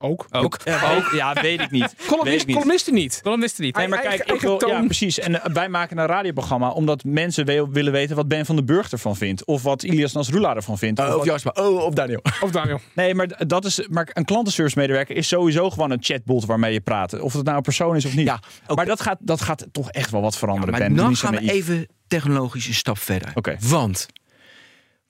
[0.00, 0.26] Ook.
[0.30, 0.58] Ook.
[0.64, 1.94] Ja, weet, ja, weet ik niet.
[2.06, 2.54] Columnist, niet.
[2.56, 3.20] columnisten niet.
[3.22, 3.76] Columnisten niet.
[3.76, 5.18] Nee, maar kijk, ik wil, ja, precies.
[5.18, 8.64] En eh, wij maken een radioprogramma omdat mensen we- willen weten wat Ben van den
[8.66, 9.44] Burg ervan vindt.
[9.44, 11.00] Of wat Ilias Nasrullah ervan vindt.
[11.00, 11.52] Of of wat- Jasper.
[11.52, 12.20] Oh, of Daniel.
[12.44, 12.80] Of Daniel.
[12.94, 13.86] Nee, maar dat is.
[13.90, 17.20] Maar een klantenservice medewerker is sowieso gewoon een chatbot waarmee je praat.
[17.20, 18.26] Of het nou een persoon is of niet.
[18.26, 18.40] Ja.
[18.74, 20.70] Maar dat gaat, dat gaat toch echt wel wat veranderen.
[20.70, 20.94] maar ben.
[20.94, 23.30] Dan gaan we even technologisch een stap verder.
[23.34, 23.56] Oké.
[23.60, 24.06] Want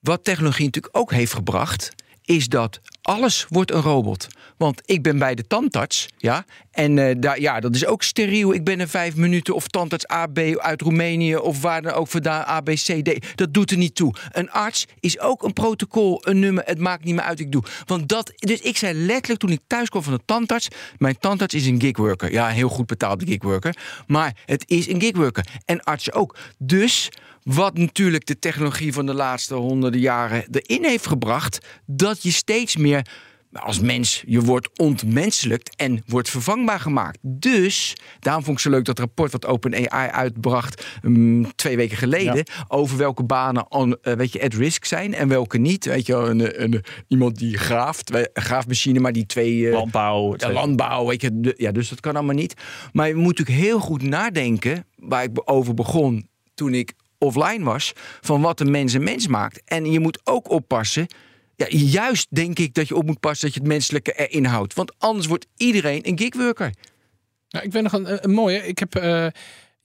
[0.01, 1.91] wat technologie natuurlijk ook heeft gebracht,
[2.25, 4.27] is dat alles wordt een robot.
[4.57, 8.55] Want ik ben bij de tandarts, ja, en eh, daar, ja, dat is ook steriel.
[8.55, 12.45] Ik ben er vijf minuten of tandarts AB uit Roemenië of waar dan ook vandaan
[12.45, 13.37] ABCD.
[13.37, 14.15] Dat doet er niet toe.
[14.33, 16.65] Een arts is ook een protocol, een nummer.
[16.67, 17.63] Het maakt niet meer uit, ik doe.
[17.87, 20.69] Want dat, dus ik zei letterlijk toen ik thuis kwam van de tandarts,
[20.99, 22.33] mijn tandarts is een gigworker.
[22.33, 26.37] Ja, een heel goed betaalde gigworker, maar het is een gigworker en artsen ook.
[26.59, 27.11] Dus
[27.55, 32.77] wat natuurlijk de technologie van de laatste honderden jaren erin heeft gebracht, dat je steeds
[32.77, 32.98] meer
[33.53, 37.19] als mens, je wordt ontmenselijkt en wordt vervangbaar gemaakt.
[37.23, 42.45] Dus, daarom vond ik zo leuk dat rapport wat OpenAI uitbracht mm, twee weken geleden,
[42.69, 45.85] over welke banen on, eh, weet je, at risk zijn en welke niet.
[45.85, 49.67] Weet je, een, een, iemand die graaft, een graafmachine, maar die twee...
[49.67, 50.35] eh, Landbouw.
[50.37, 51.41] ja, landbouw, weet je.
[51.41, 52.55] de- ja, dus dat kan allemaal niet.
[52.93, 57.93] Maar je moet natuurlijk heel goed nadenken, waar ik over begon toen ik offline was,
[58.21, 59.63] van wat een mens een mens maakt.
[59.65, 61.07] En je moet ook oppassen.
[61.59, 64.75] Ja, juist denk ik dat je op moet passen dat je het menselijke erin houdt.
[64.75, 66.73] Want anders wordt iedereen een gigworker.
[67.49, 68.67] Nou, ik weet nog een, een mooie.
[68.67, 69.27] Ik heb eh,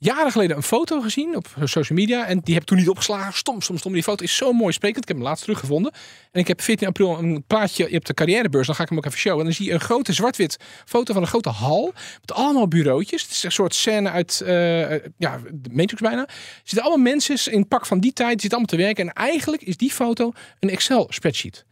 [0.03, 2.25] jaren geleden een foto gezien op social media.
[2.25, 3.33] En die heb ik toen niet opgeslagen.
[3.33, 3.93] Stom, stom, stom.
[3.93, 5.01] Die foto is zo mooi sprekend.
[5.01, 5.91] Ik heb hem laatst teruggevonden.
[6.31, 7.85] En ik heb 14 april een plaatje.
[7.85, 8.67] Je hebt de carrièrebeurs.
[8.67, 9.39] Dan ga ik hem ook even showen.
[9.39, 11.93] En dan zie je een grote zwart-wit foto van een grote hal.
[12.21, 13.21] Met allemaal bureautjes.
[13.21, 16.21] Het is een soort scène uit eh, ja, de Matrix bijna.
[16.21, 18.31] Er zitten allemaal mensen in het pak van die tijd.
[18.31, 19.07] Die zitten allemaal te werken.
[19.07, 21.65] En eigenlijk is die foto een Excel spreadsheet.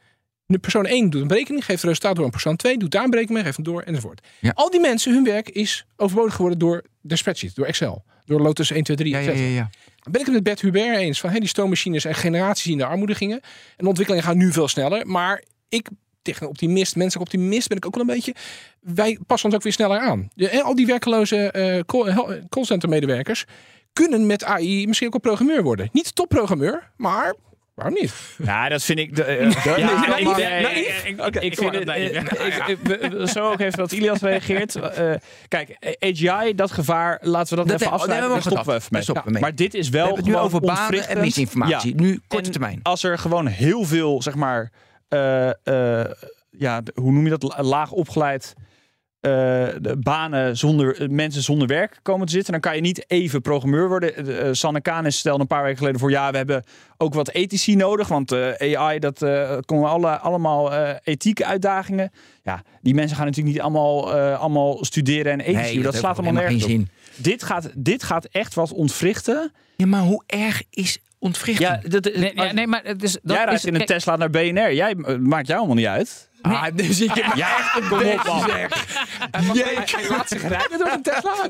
[0.51, 3.03] De persoon 1 doet een berekening, geeft het resultaat door een persoon 2, doet daar
[3.03, 4.27] een berekening mee, geeft hem door enzovoort.
[4.39, 4.51] Ja.
[4.55, 8.71] Al die mensen, hun werk is overbodig geworden door de spreadsheet, door Excel, door Lotus
[8.71, 9.69] 1, 2, 3, Ja, ja, ja,
[10.09, 12.77] ben ik het met Bert Hubert eens van hey, die stoommachines en generaties die in
[12.77, 13.39] de armoede gingen.
[13.41, 15.07] En de ontwikkelingen gaan nu veel sneller.
[15.07, 15.89] Maar ik,
[16.21, 18.35] tegen een optimist, menselijk optimist, ben ik ook wel een beetje.
[18.79, 20.29] Wij passen ons ook weer sneller aan.
[20.35, 23.45] En al die werkeloze eh call, hel- callcenter medewerkers
[23.93, 25.89] kunnen met AI misschien ook wel programmeur worden.
[25.91, 27.35] Niet topprogrammeur, maar
[27.81, 28.13] waarom niet?
[28.43, 29.17] Ja, dat vind ik.
[29.17, 29.57] Eh, ik-
[31.57, 31.89] vind het.
[31.89, 34.75] eh, we- we- Zo ook even dat Ilias reageert.
[34.75, 35.11] Eh,
[35.47, 38.27] kijk, AGI, dat gevaar, laten we dat, Dat even afsluiten.
[38.29, 39.01] nee, we stoppen we even mee.
[39.01, 39.39] stoppen.
[39.39, 41.95] Maar dit is wel We hebben het nu over banen en misinformatie.
[41.95, 42.01] Ja.
[42.01, 42.79] Nu korte En termijn.
[42.83, 44.71] Als er gewoon heel veel, zeg maar,
[45.07, 46.05] eh, eh,
[46.51, 48.63] ja, de- hoe noem je dat, La- laag opgeleid eh,
[49.21, 53.41] de banen zonder eh, mensen zonder werk komen te zitten, dan kan je niet even
[53.41, 54.15] programmeur worden.
[54.15, 56.63] Eh, eh, Sanne Kanis stelde een paar weken geleden voor, ja, we hebben
[56.97, 62.11] ook wat ethici nodig, want eh, AI, dat eh komen alle, allemaal eh, ethieke uitdagingen.
[62.43, 65.81] Ja, die mensen gaan natuurlijk niet allemaal, eh, allemaal studeren en ethici.
[65.81, 66.81] dat, slaat allemaal nergens op.
[67.15, 69.51] Dit gaat, dit gaat echt wat ontwrichten.
[69.75, 71.69] Ja, maar hoe erg is ontwrichting?
[71.69, 73.89] Ja, dat, Nee, nee, nee, maar het is, dat jij rijdt is, in een kijk,
[73.89, 74.73] Tesla naar BNR.
[74.73, 76.29] Jij eh, maakt jou allemaal niet uit.
[76.41, 78.49] Ah, dus ik heb Ja, kom op man.
[78.51, 81.47] Hij laat zich rijden door een Tesla.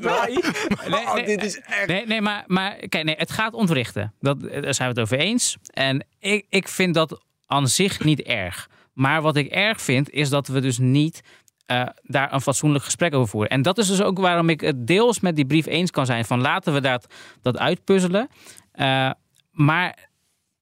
[0.88, 1.86] Nee, Oh, nee, dit is echt...
[1.86, 4.14] Nee, nee, maar, maar kijk, nee, het gaat ontwrichten.
[4.20, 5.56] Dat, daar zijn we het over eens.
[5.66, 8.68] En ik, ik vind dat aan zich niet erg.
[8.92, 11.20] Maar wat ik erg vind, is dat we dus niet
[11.66, 13.50] eh, daar een fatsoenlijk gesprek over voeren.
[13.50, 16.24] En dat is dus ook waarom ik het deels met die brief eens kan zijn.
[16.24, 17.06] Van laten we dat,
[17.42, 18.28] dat uitpuzzelen.
[18.72, 19.10] Eh,
[19.52, 20.08] maar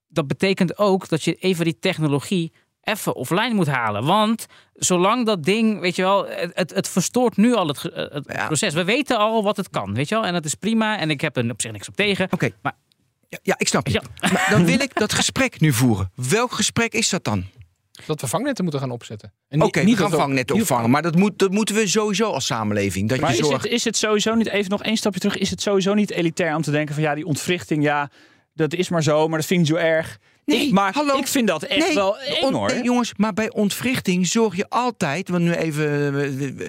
[0.09, 4.05] dat betekent ook dat je even die technologie even offline moet halen.
[4.05, 7.90] Want zolang dat ding, weet je wel, het, het, het verstoort nu al het,
[8.26, 8.46] Ja.
[8.46, 8.74] proces.
[8.74, 10.24] We weten al wat het kan, weet je wel.
[10.26, 10.98] En dat is prima.
[10.98, 12.29] En ik heb er op zich niks op tegen.
[12.31, 12.76] Oké, Maar-
[13.29, 13.92] ja, ja, ik snap je.
[13.92, 14.29] Ja.
[14.33, 16.11] Maar dan wil ik dat gesprek nu voeren.
[16.14, 17.44] Welk gesprek is dat dan?
[18.07, 19.33] Dat we vangnetten moeten gaan opzetten.
[19.48, 20.90] En Oké, niet- we gaan vangnetten opvangen.
[20.90, 23.09] Maar dat, moet, dat moeten we sowieso als samenleving.
[23.09, 23.62] Dat Maar je is zorgt...
[23.62, 26.57] het, is het sowieso niet, even nog één stapje terug, is het sowieso niet elitair
[26.57, 28.11] om te denken van ja, die ontwrichting, ja,
[28.60, 30.18] dat is maar zo, maar dat vind ik niet zo erg.
[30.44, 31.18] Nee, ik, maar hallo.
[31.18, 32.72] ik vind dat echt Nee, wel eng on- hoor.
[32.72, 36.66] nee, jongens, maar bij ontwrichting zorg je altijd, want nu even, eh, eh, eh,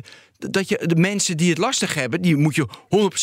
[0.49, 2.67] dat je de mensen die het lastig hebben, die moet je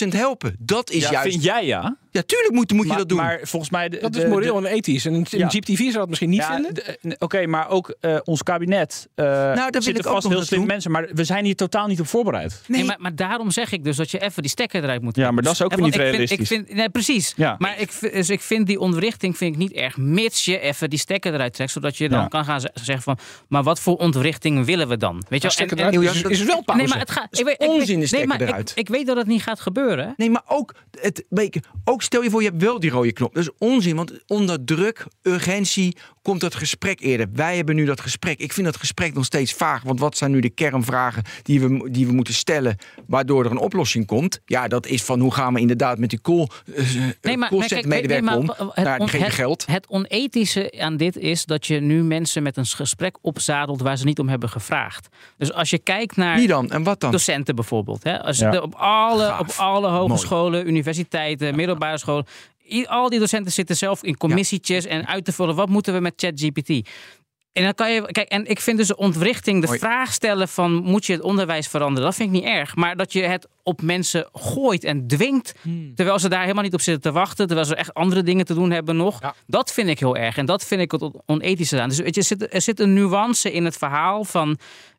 [0.04, 0.56] 100% helpen.
[0.58, 1.30] Dat is ja, juist.
[1.30, 1.96] vind jij ja?
[2.10, 3.18] Ja, tuurlijk moet, moet je dat doen.
[3.18, 3.88] Maar volgens mij...
[3.88, 5.04] De, Dat de- is moreel de- en ethisch.
[5.04, 5.48] En een, een Ja.
[5.48, 6.74] GPTV zou dat misschien niet ja, vinden.
[6.74, 9.08] de- eh, Oké, maar ook eh, ons kabinet.
[9.14, 12.00] eh Nou, daar zitten ik vast heel slim mensen, maar we zijn hier totaal niet
[12.00, 12.60] op voorbereid.
[12.66, 15.30] Nee, maar, maar daarom zeg ik dus dat je even die stekker eruit moet Ja,
[15.30, 16.38] maar dat is ook En weer niet ik vind- realistisch.
[16.38, 17.32] Ik vind, nee, precies.
[17.36, 17.54] Ja.
[17.58, 19.96] Maar ik, vind- dus ik vind die ontwrichting vind ik niet erg.
[19.96, 21.70] Mits je even die stekker eruit trekt.
[21.70, 22.28] Zodat je dan Ja.
[22.28, 23.18] kan gaan ze- zeggen van...
[23.48, 25.22] Maar wat voor ontwrichting willen we dan?
[25.28, 26.82] Weet je En- en- eruit is, is wel pauze.
[26.82, 27.38] Nee, maar het gaat.
[27.38, 28.72] Ik weet, ik onzin, weet- de nee, maar ik- eruit.
[28.74, 30.14] Ik, weet dat het niet gaat gebeuren.
[30.16, 31.24] Nee, maar ook, het,
[31.84, 33.34] ook stel je voor, je hebt wel die rode knop.
[33.34, 37.26] Dat is onzin, want onder druk, urgentie, komt dat gesprek eerder.
[37.32, 38.38] Wij hebben nu dat gesprek.
[38.38, 39.82] Ik vind dat gesprek nog steeds vaag.
[39.82, 42.76] Want wat zijn nu de kernvragen die we, die we moeten stellen...
[43.06, 44.40] waardoor er een oplossing komt?
[44.44, 46.76] Ja, dat is van hoe gaan we inderdaad met die call, uh,
[47.22, 48.48] Nee, maar, maar kijk, nee, medewerker maar om?
[48.48, 49.66] het, on- het- geld.
[49.66, 54.04] het onethische aan dit is dat je nu mensen met een gesprek opzadelt waar ze
[54.04, 55.08] niet om hebben gevraagd.
[55.36, 56.70] Dus als je kijkt naar Wie dan?
[56.70, 57.10] En wat dan?
[57.10, 58.02] docenten bijvoorbeeld.
[58.04, 58.22] Hè?
[58.22, 58.50] Als Ja.
[58.50, 59.40] de- op, alle, Gaaf.
[59.40, 62.26] op alle hogescholen, universiteiten, middelbare scholen.
[62.86, 65.54] Al die docenten zitten zelf in commissietjes en uit te vullen.
[65.54, 66.88] Wat moeten we met ChatGPT?
[67.52, 70.72] En dan kan je, kijk, en ik vind dus de ontwrichting, de vraag stellen van
[70.72, 72.76] moet je het onderwijs veranderen, dat vind ik niet erg.
[72.76, 75.94] Maar dat je het op mensen gooit en dwingt, Hmm.
[75.94, 78.54] terwijl ze daar helemaal niet op zitten te wachten, terwijl ze echt andere dingen te
[78.54, 79.20] doen hebben nog.
[79.20, 79.34] Ja.
[79.46, 80.36] Dat vind ik heel erg.
[80.36, 81.88] En dat vind ik het onethische aan.
[81.88, 84.58] Dus weet je, er, zit, er zit een nuance in het verhaal van.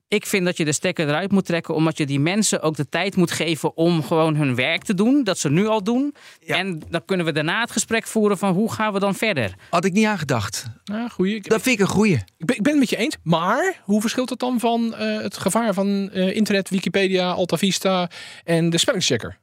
[0.10, 2.89] Ik vind dat je de stekker eruit moet trekken, omdat je die mensen ook de
[2.89, 5.24] tijd moet geven om gewoon hun werk te doen.
[5.24, 6.15] Dat ze nu al doen.
[6.39, 6.58] Ja.
[6.58, 9.54] En dan kunnen we daarna het gesprek voeren van hoe gaan we dan verder.
[9.69, 10.65] Had ik niet aangedacht.
[10.84, 11.41] Ja, goeie.
[11.41, 12.15] Dat vind ik een goeie.
[12.38, 13.17] ik ben, ik ben het met je eens.
[13.24, 18.10] Maar hoe verschilt het dan van eh, het gevaar van eh, internet, Wikipedia, AltaVista
[18.43, 19.38] en de spellingschecker?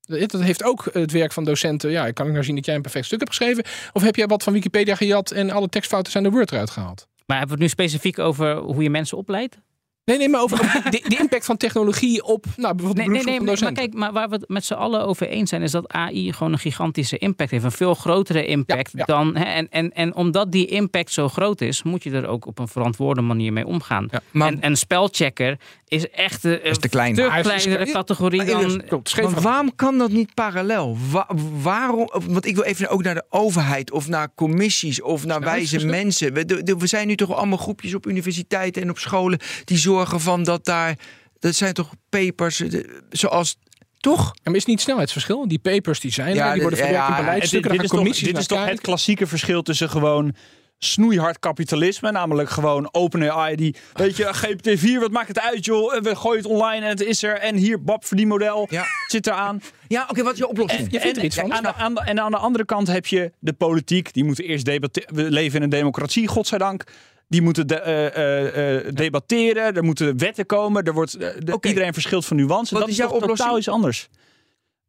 [0.00, 1.90] Dat dat heeft ook het werk van docenten.
[1.90, 3.64] Ja, ik kan ik nou zien dat jij een perfect stuk hebt geschreven.
[3.92, 7.06] Of heb jij wat van Wikipedia gejat en alle tekstfouten zijn de Word eruit gehaald?
[7.26, 9.58] Maar hebben we het nu specifiek over hoe je mensen opleidt?
[10.06, 10.58] Nee, nee, maar over
[10.90, 14.28] de, de impact van technologie op nou, bijvoorbeeld Nee, de nee, maar kijk, maar waar
[14.28, 17.50] we het met z'n allen over eens zijn, is dat AI gewoon een gigantische impact
[17.50, 17.64] heeft.
[17.64, 19.04] Een veel grotere impact Ja, ja.
[19.04, 19.36] dan.
[19.36, 22.58] Hè, en, en, en omdat die impact zo groot is, moet je er ook op
[22.58, 24.08] een verantwoorde manier mee omgaan.
[24.10, 27.14] Ja, maar- en een spelchecker is echt een is te klein.
[27.14, 28.82] kleinere categorie Maar dan.
[29.22, 30.96] Maar waarom kan dat niet parallel?
[31.10, 31.28] Wa-
[31.62, 32.10] waarom?
[32.26, 36.32] Want ik wil even ook naar de overheid of naar commissies of naar wijze mensen.
[36.32, 39.78] We, de- de- we zijn nu toch allemaal groepjes op universiteiten en op scholen die
[39.78, 40.98] zorgen van dat daar.
[41.38, 43.58] Dat zijn toch papers de- zoals.
[43.96, 44.24] Toch?
[44.34, 45.48] Ja, maar is het niet snelheidsverschil?
[45.48, 47.70] Die papers die zijn Ja, er, die worden verwerkt ja, in beleidsstukken.
[47.70, 50.34] dit is toch, commissies dit is naar toch het klassieke verschil tussen gewoon
[50.78, 56.02] snoeihard kapitalisme, namelijk gewoon OpenAI die, weet je, GPT-4, wat maakt het uit joh, En
[56.02, 58.84] we gooien het online en het is er en hier, bab, verdienmodel, Ja.
[59.06, 59.62] zit eraan.
[59.88, 60.90] Ja, oké, wat is je oplossing?
[60.90, 61.52] Je vindt er en, iets van.
[61.54, 64.12] aan de, aan de- en aan de andere kant heb je de politiek.
[64.12, 65.14] Die moeten eerst debatteren.
[65.14, 66.84] We leven in een democratie, godzijdank.
[67.28, 69.74] Die moeten de, eh, eh, eh, debatteren.
[69.76, 70.82] Er moeten wetten komen.
[70.84, 71.58] Er wordt, de-.
[71.60, 72.70] Iedereen verschilt van nuance.
[72.74, 73.38] Wat dat is is jouw toch oplossing?
[73.38, 74.08] totaal iets anders.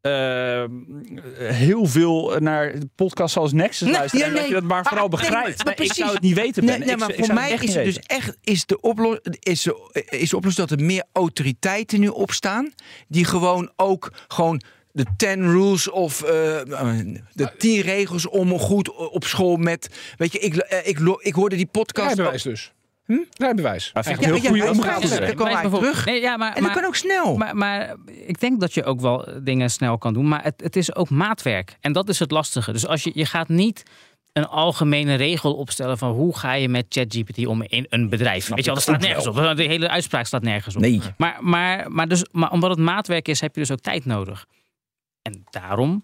[0.07, 0.63] Eh,
[1.53, 4.25] heel veel naar podcasts zoals Nexus Nee, luisteren.
[4.25, 5.47] ja, en dat je dat maar vooral Ah, nee, begrijpt.
[5.47, 5.95] maar- maar Nee, ik precies.
[5.97, 6.65] zou het niet weten.
[6.65, 6.79] Ben.
[6.79, 10.05] Nee, Ik- maar ik voor mij is het dus echt is de, oplo is, de,
[10.09, 12.73] is de oplossing dat er meer autoriteiten nu opstaan.
[13.07, 16.29] Die gewoon ook gewoon de 10 rules of eh,
[17.33, 19.89] de 10 regels om goed op school met.
[20.17, 22.07] Weet je, ik, eh, ik, ik hoorde die podcast.
[22.15, 22.71] Rijbewijs dus.
[23.07, 23.17] Hm?
[23.33, 23.89] Rijbewijs.
[23.93, 24.65] Dat vind ik Ja, heel ja.
[24.65, 26.05] Dan komen wij Bijvoorbeeld- terug.
[26.05, 27.37] Nee, ja, maar, En dat kan ook snel.
[27.37, 30.27] Maar, maar ik denk dat je ook wel dingen snel kan doen.
[30.27, 31.77] Maar het, het is ook maatwerk.
[31.81, 32.71] En dat is het lastige.
[32.71, 33.83] Dus als je, je gaat niet
[34.33, 38.47] een algemene regel opstellen van hoe ga je met ChatGPT om in een bedrijf.
[38.47, 39.35] Weet je wel, dat staat nergens op.
[39.35, 40.81] De hele uitspraak staat nergens op.
[40.81, 41.01] nee.
[41.17, 44.45] Maar, maar, maar, dus, maar omdat het maatwerk is, heb je dus ook tijd nodig.
[45.21, 46.03] En daarom,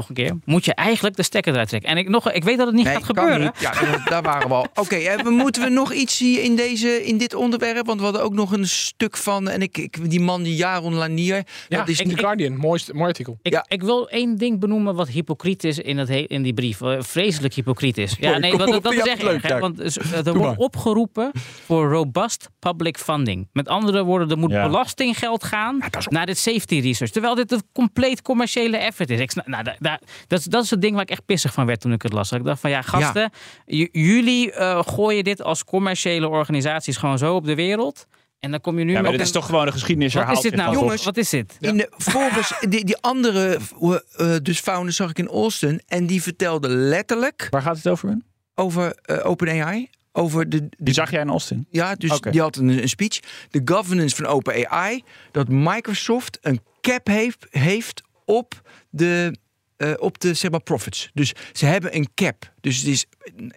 [0.00, 1.90] nog een keer, moet je eigenlijk de stekker eruit trekken.
[1.90, 3.40] En ik, nog, ik weet dat het niet Nee, gaat kan gebeuren.
[3.40, 3.60] niet.
[3.60, 3.72] Ja,
[4.04, 4.66] daar waren we al.
[4.84, 7.86] Oké, eh, we moeten we nog iets hier in, deze, in dit onderwerp?
[7.86, 9.48] Want we hadden ook nog een stuk van.
[9.48, 11.44] En ik, ik die man, die Jaron Lanier.
[11.68, 12.16] Ja, dat is in niet.
[12.16, 12.56] The Guardian.
[12.56, 13.38] Mooi, mooi artikel.
[13.42, 13.64] Ik, Ja.
[13.68, 16.80] ik wil één ding benoemen wat hypocriet is in, het he- in die brief.
[16.80, 18.16] Eh, Vreselijk hypocriet is.
[18.20, 19.58] Ja, nee, want dat, ja, is echt leuk, hè.
[19.58, 19.80] Want
[20.26, 21.30] er wordt opgeroepen
[21.64, 23.48] voor robust public funding.
[23.52, 24.66] Met andere woorden, er moet Ja.
[24.66, 27.10] belastinggeld gaan naar dit safety research.
[27.12, 29.20] Terwijl dit een compleet commerciële effort is.
[29.20, 31.52] Ik snap, nou, daar- daar- dat, is- dat is het ding waar ik echt pissig
[31.52, 32.32] van werd toen ik het las.
[32.32, 33.30] Ik dacht van ja, gasten,
[33.92, 38.06] jullie eh, gooien dit als commerciële organisaties gewoon zo op de wereld.
[38.38, 40.30] En dan kom je nu Ja, maar dit is een- toch gewoon de geschiedenis Wat
[40.32, 40.74] is dit nou?
[40.74, 41.04] Jongens?
[41.04, 41.56] Wat is dit?
[41.60, 45.82] In de, volgens die, die andere eh, eh, dus founder zag ik in Austin.
[45.86, 48.08] En die vertelde letterlijk Waar gaat het over?
[48.08, 48.24] Ben?
[48.54, 49.88] over OpenAI.
[50.12, 51.66] Over de, de Die zag jij in Austin?
[51.70, 53.20] Ja, dus die had een, een speech.
[53.50, 55.02] De governance van OpenAI.
[55.30, 59.34] Dat Microsoft een cap heeft, heeft op de,
[59.80, 61.10] eh, op de zeg maar, profits.
[61.14, 62.52] Dus ze hebben een cap.
[62.60, 63.06] Dus het is,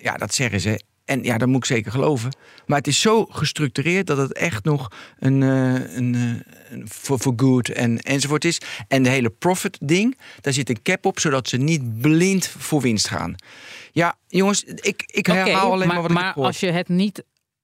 [0.02, 0.84] ja, dat zeggen ze.
[1.06, 2.36] En ja, dat moet ik zeker geloven.
[2.66, 7.20] Maar het is zo gestructureerd dat het echt nog een, eh, een, eh, een voor,
[7.20, 8.58] voor good en, enzovoort is.
[8.88, 12.82] En de hele profit ding, daar zit een cap op, zodat ze niet blind voor
[12.82, 13.36] winst gaan.
[13.92, 16.52] Ja, jongens, ik, ik herhaal alleen maar, wat ik maar heb gehoord.
[16.52, 17.24] als je het niet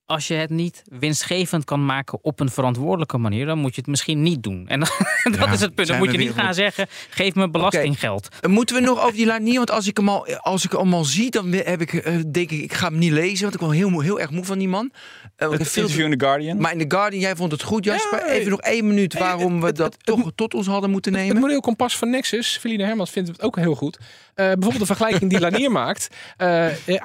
[0.09, 3.89] als je het niet winstgevend kan maken op een verantwoordelijke manier, dan moet je het
[3.89, 4.67] misschien niet doen.
[4.67, 4.79] En
[5.23, 5.87] dat Ja, is het punt.
[5.87, 8.27] Dan moet je niet gaan zeggen: geef me belastinggeld.
[8.47, 9.55] Moeten we nog over die Lanier?
[9.57, 12.51] Want als ik hem al, als ik hem al zie, dan heb ik, eh, denk
[12.51, 13.41] ik, ik ga hem niet lezen.
[13.41, 14.91] Want ik word heel, moe- heel erg moe van die man.
[15.35, 16.61] Eh, want Het veel- interview in The Guardian.
[16.61, 18.19] maar in The Guardian, jij vond het goed, Jasper.
[18.19, 21.13] Ja, Even nog één minuut waarom we het- dat het- toch tot ons hadden moeten
[21.13, 21.41] Het nemen.
[21.41, 23.97] model kompas van Nexus, Felina Hermans vindt het ook heel goed.
[23.97, 26.07] Eh, bijvoorbeeld de vergelijking die Lanier maakt.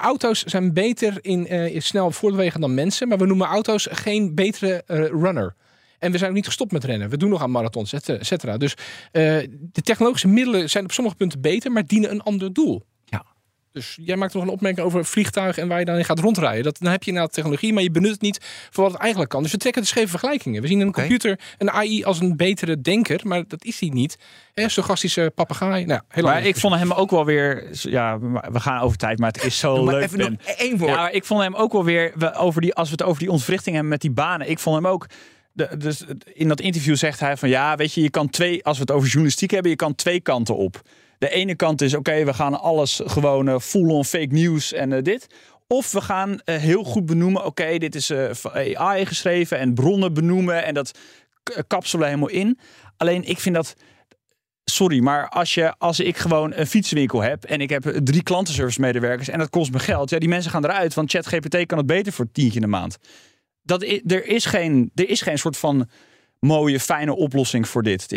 [0.01, 2.93] Auto's zijn beter in eh, snel voortbewegen dan mensen.
[3.01, 5.55] Maar we noemen auto's geen betere eh, runner.
[5.99, 7.09] En we zijn ook niet gestopt met rennen.
[7.09, 8.57] We doen nog aan marathons, et et cetera.
[8.57, 8.73] Dus
[9.11, 9.21] eh,
[9.51, 12.85] de technologische middelen zijn op sommige punten beter, maar dienen een ander doel.
[13.75, 16.63] Dus jij maakt nog een opmerking over vliegtuigen en waar je dan in gaat rondrijden.
[16.63, 19.31] Dat, dan heb je inderdaad technologie, maar je benut het niet voor wat het eigenlijk
[19.31, 19.43] kan.
[19.43, 20.61] Dus we trekken de scheve vergelijkingen.
[20.61, 24.17] We zien een computer, een AI als een betere denker, maar dat is hij niet.
[24.53, 25.85] Hè, Stochastische papegaai.
[25.85, 27.67] Nou, heel Maar ik vond hem ook wel weer.
[27.71, 28.19] Ja,
[28.51, 30.03] we gaan over tijd, maar het is zo maar leuk.
[30.03, 30.31] even Ben.
[30.45, 30.91] nog één woord.
[30.91, 32.11] Ja, maar ik vond hem ook wel weer.
[32.15, 34.49] we- Over die, als we het over die ontwrichting hebben met die banen.
[34.49, 35.07] Ik vond hem ook.
[35.51, 36.03] De, dus
[36.33, 38.63] in dat interview zegt hij van ja, weet je, je kan twee.
[38.63, 40.81] Als we het over journalistiek hebben, je kan twee kanten op.
[41.25, 45.03] De ene kant is oké, we gaan alles gewoon eh, full-on fake news en eh,
[45.03, 45.27] dit.
[45.67, 48.11] Of we gaan eh, heel goed benoemen, oké, dit is
[48.73, 50.99] AI geschreven en bronnen benoemen en dat
[51.67, 52.59] kapselen helemaal in.
[52.97, 53.75] Alleen ik vind dat
[54.63, 58.81] sorry, maar als, je, als ik gewoon een fietsenwinkel heb en ik heb drie klantenservice
[58.81, 61.87] medewerkers en dat kost me geld, ja, die mensen gaan eruit, want ChatGPT kan het
[61.87, 62.97] beter voor tientje in de maand.
[63.61, 65.89] Dat, er, is geen, er is geen soort van
[66.39, 68.11] mooie, fijne oplossing voor dit.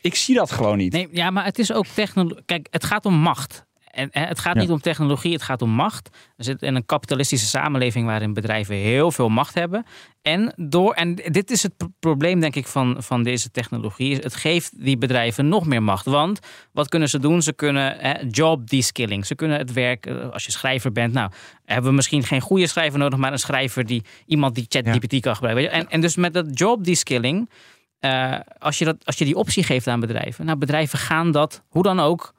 [0.00, 0.92] Ik zie dat gewoon niet.
[0.92, 2.42] Nee, ja, maar het is ook technologie.
[2.46, 3.64] Kijk, het gaat om macht.
[3.92, 4.60] En het gaat Ja.
[4.60, 6.08] niet om technologie, het gaat om macht.
[6.36, 9.84] We zitten in een kapitalistische samenleving waarin bedrijven heel veel macht hebben.
[10.22, 14.16] En, door, en dit is het pro- probleem, denk ik, van, van deze technologie.
[14.16, 16.04] Het geeft die bedrijven nog meer macht.
[16.06, 16.38] Want
[16.72, 17.42] wat kunnen ze doen?
[17.42, 19.26] Ze kunnen hè, job de-skilling.
[19.26, 21.30] Ze kunnen het werk, eh, als je schrijver bent, nou,
[21.64, 25.34] hebben we misschien geen goede schrijver nodig, maar een schrijver die iemand die ChatGPT kan
[25.34, 25.64] gebruiken.
[25.64, 25.78] weet je.
[25.84, 27.50] En, en dus met dat job de-skilling,
[27.98, 31.62] eh, als, je dat, als je die optie geeft aan bedrijven, nou, bedrijven gaan dat
[31.68, 32.34] hoe dan ook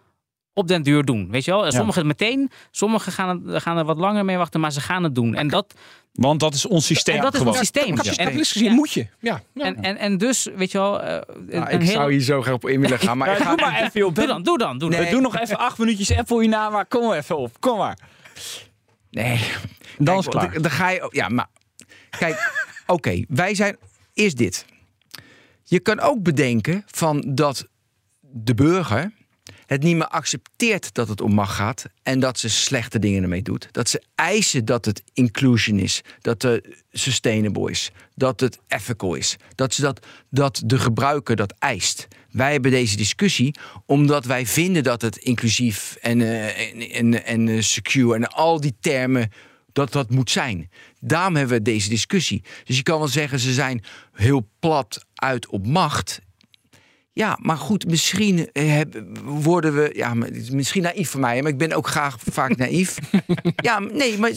[0.54, 1.32] op den duur doen.
[1.32, 1.72] Weet je wel?
[1.72, 5.36] Sommigen meteen, sommigen gaan, gaan er wat langer mee wachten, maar ze gaan het doen.
[5.36, 5.74] En dat,
[6.14, 7.54] Want dat is ons systeem en dat is gewoon.
[7.54, 7.90] ons systeem.
[7.90, 8.74] En, kapitalistisch gezien ja.
[8.74, 9.08] moet je.
[9.20, 9.64] Ja, ja.
[9.66, 12.54] en, en, en dus, weet je wel, eh, Nou, ik heel- zou hier zo graag
[12.54, 13.56] op in willen gaan, maar ik Ja, ga...
[13.56, 14.14] doe maar even, joh.
[14.14, 15.02] Doe dan, doe dan, doe dan.
[15.02, 15.12] Nee.
[15.12, 17.60] Doe nog even acht minuutjes Apple hierna, maar kom maar even op.
[17.60, 17.98] Kom maar.
[19.12, 19.40] Nee.
[19.98, 20.62] Dan is Kijk, het klaar.
[20.62, 21.08] Dan, ga je...
[21.12, 21.48] Ja, maar...
[22.20, 22.52] Kijk,
[22.88, 23.78] oké, wij zijn...
[24.14, 24.66] Eerst dit.
[25.64, 27.68] Je kan ook bedenken van dat
[28.22, 29.12] de burger
[29.74, 33.42] het niet meer accepteert dat het om macht gaat en dat ze slechte dingen ermee
[33.42, 33.68] doet.
[33.72, 39.36] Dat ze eisen dat het inclusion is, dat het sustainable is, dat het ethical is,
[39.56, 42.08] dat, ze dat, dat de gebruiker dat eist.
[42.30, 43.56] Wij hebben deze discussie
[43.86, 48.60] omdat wij vinden dat het inclusief en, eh, en, en, en eh, secure en al
[48.60, 49.32] die termen
[49.74, 50.70] dat dat moet zijn.
[51.00, 52.44] Daarom hebben we deze discussie.
[52.64, 56.22] Dus je kan wel zeggen ze zijn heel plat uit op macht.
[57.16, 58.82] Ja, maar goed, misschien eh,
[59.24, 59.92] worden we.
[59.96, 60.14] Ja,
[60.52, 62.98] misschien naïef van mij, maar ik ben ook graag vaak naïef.
[63.56, 64.32] ja, nee, maar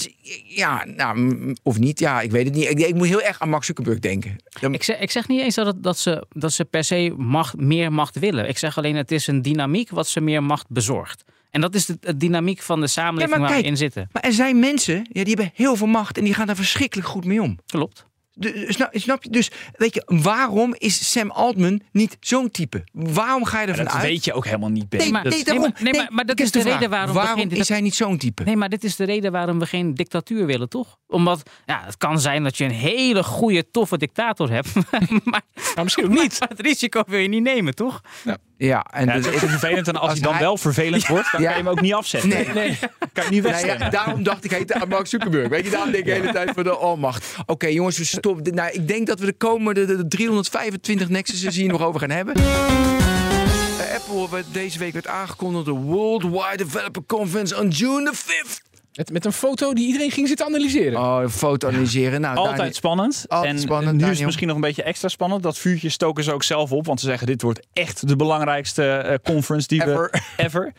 [0.45, 1.99] ja, nou, of niet.
[1.99, 2.71] Ja, ik weet het niet.
[2.71, 4.37] Ik, ik moet heel erg aan Max Zuckerberg denken.
[4.71, 7.57] Ik zeg, ik zeg niet eens dat, het, dat, ze, dat ze per se macht,
[7.57, 8.49] meer macht willen.
[8.49, 11.25] Ik zeg alleen het is een dynamiek wat ze meer macht bezorgt.
[11.51, 14.09] En dat is de, de dynamiek van de samenleving Ja, maar waar we in zitten.
[14.13, 17.09] maar er zijn mensen, ja, die hebben heel veel macht en die gaan daar verschrikkelijk
[17.09, 17.59] goed mee om.
[17.67, 18.07] Klopt.
[18.39, 19.31] De- snap, je?
[19.31, 22.85] Dus weet je, waarom is Sam Altman niet zo'n type?
[22.93, 24.03] Waarom ga je ervan dat uit?
[24.03, 25.01] weet je ook helemaal niet, Ben.
[25.01, 25.63] Nee, maar- nee, nee, daarom.
[25.63, 27.95] maar- nee, maar- maar dat is de reden waarom we Waarom geen- is hij niet
[27.95, 28.43] zo'n type?
[28.45, 30.99] Nee, maar dit is de reden waarom we geen dictatuur willen, toch?
[31.07, 34.75] Omdat, ja, het kan zijn dat je een hele goede, toffe dictator hebt.
[35.25, 36.37] maar, Nou, misschien ook niet.
[36.41, 38.01] maar het risico wil je niet nemen, toch?
[38.25, 39.89] Ja, en Ja, dus- het is ook zo vervelend.
[39.89, 41.47] En als, Als hij dan hij- wel vervelend wordt, dan Ja.
[41.49, 42.29] kan je hem ook niet afzetten.
[42.29, 42.79] Nee, nee.
[43.13, 43.79] Kan je niet wegzetten.
[43.79, 45.49] ja, daarom dacht ik, heet aan Mark Zuckerberg.
[45.49, 47.35] Weet je, daarom denk ik de hele tijd voor de almacht.
[47.47, 48.55] Oké, jongens, we stoppen.
[48.55, 52.11] Nou, ik denk dat we de komende de, de 325 Nexuses hier nog over gaan
[52.11, 52.35] hebben.
[52.35, 58.65] Eh, Apple werd deze week werd aangekondigd de Worldwide Developer Conference on June the 5th.
[58.97, 61.01] Met, met een foto die iedereen ging zitten analyseren.
[61.01, 62.21] Oh, een foto analyseren.
[62.21, 63.25] Nou, Altijd Daniel- spannend.
[63.29, 65.43] Altijd en spannend, nu is het misschien nog een beetje extra spannend.
[65.43, 66.87] Dat vuurtje stoken ze ook zelf op.
[66.87, 70.09] Want ze zeggen dit wordt echt de belangrijkste eh, conference die Ever.
[70.11, 70.73] we ever.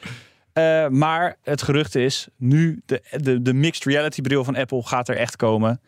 [0.53, 5.09] Eh, maar het gerucht is, nu de, de, de mixed reality bril van Apple gaat
[5.09, 5.81] er echt komen.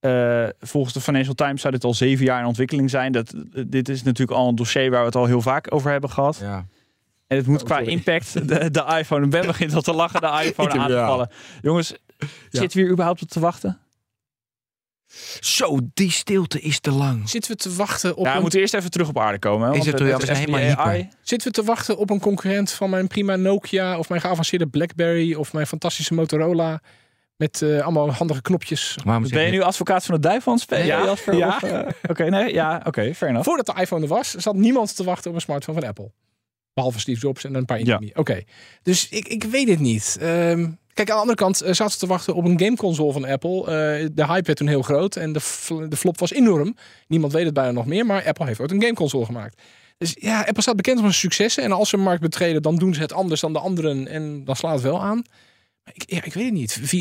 [0.00, 3.12] Eh, volgens de Financial Times zou dit al zeven jaar in ontwikkeling zijn.
[3.12, 3.34] Dat,
[3.66, 6.38] dit is natuurlijk al een dossier waar we het al heel vaak over hebben gehad.
[6.40, 6.66] Ja.
[7.26, 10.26] En het moet Oh, qua impact, de, de iPhone, Ben begint al te lachen, de
[10.48, 11.06] iPhone aan te ja.
[11.06, 11.30] vallen.
[11.62, 11.94] Jongens,
[12.50, 13.78] zitten we hier überhaupt op te wachten?
[15.40, 17.28] Zo, die stilte is te lang.
[17.28, 19.66] Zitten we te wachten op Ja, we een, moeten eerst even terug op aarde komen.
[19.68, 21.08] hè, Is want het toch, ja, we zijn even helemaal AI.
[21.22, 25.34] zitten we te wachten op een concurrent van mijn prima Nokia of mijn geavanceerde BlackBerry
[25.34, 26.80] of mijn fantastische Motorola?
[27.36, 28.96] Met eh, allemaal handige knopjes.
[29.04, 31.16] Waarom Ben je nu advocaat van de duivel aan het spelen, Ja.
[31.30, 31.62] Ja.
[31.62, 33.48] Eh, Oké, nee, ja, oké, fair enough.
[33.48, 36.10] Voordat de iPhone er was, zat niemand te wachten op een smartphone van Apple.
[36.76, 38.00] Behalve Steve Jobs en een paar Ja.
[38.14, 38.42] Oké,
[38.82, 40.16] dus ik, ik weet het niet.
[40.20, 43.24] Ehm, kijk, aan de andere kant eh, zaten ze te wachten op een gameconsole van
[43.24, 43.60] Apple.
[43.60, 45.40] Eh, de hype werd toen heel groot en de,
[45.88, 46.76] de flop was enorm.
[47.06, 49.62] Niemand weet het bijna nog meer, maar Apple heeft ook een gameconsole gemaakt.
[49.98, 51.62] Dus ja, Apple staat bekend om zijn successen.
[51.62, 54.08] En als ze een markt betreden, dan doen ze het anders dan de anderen.
[54.08, 55.24] En dan slaat het wel aan.
[55.84, 56.80] Maar ik, ja, ik weet het niet.
[56.82, 56.96] VR?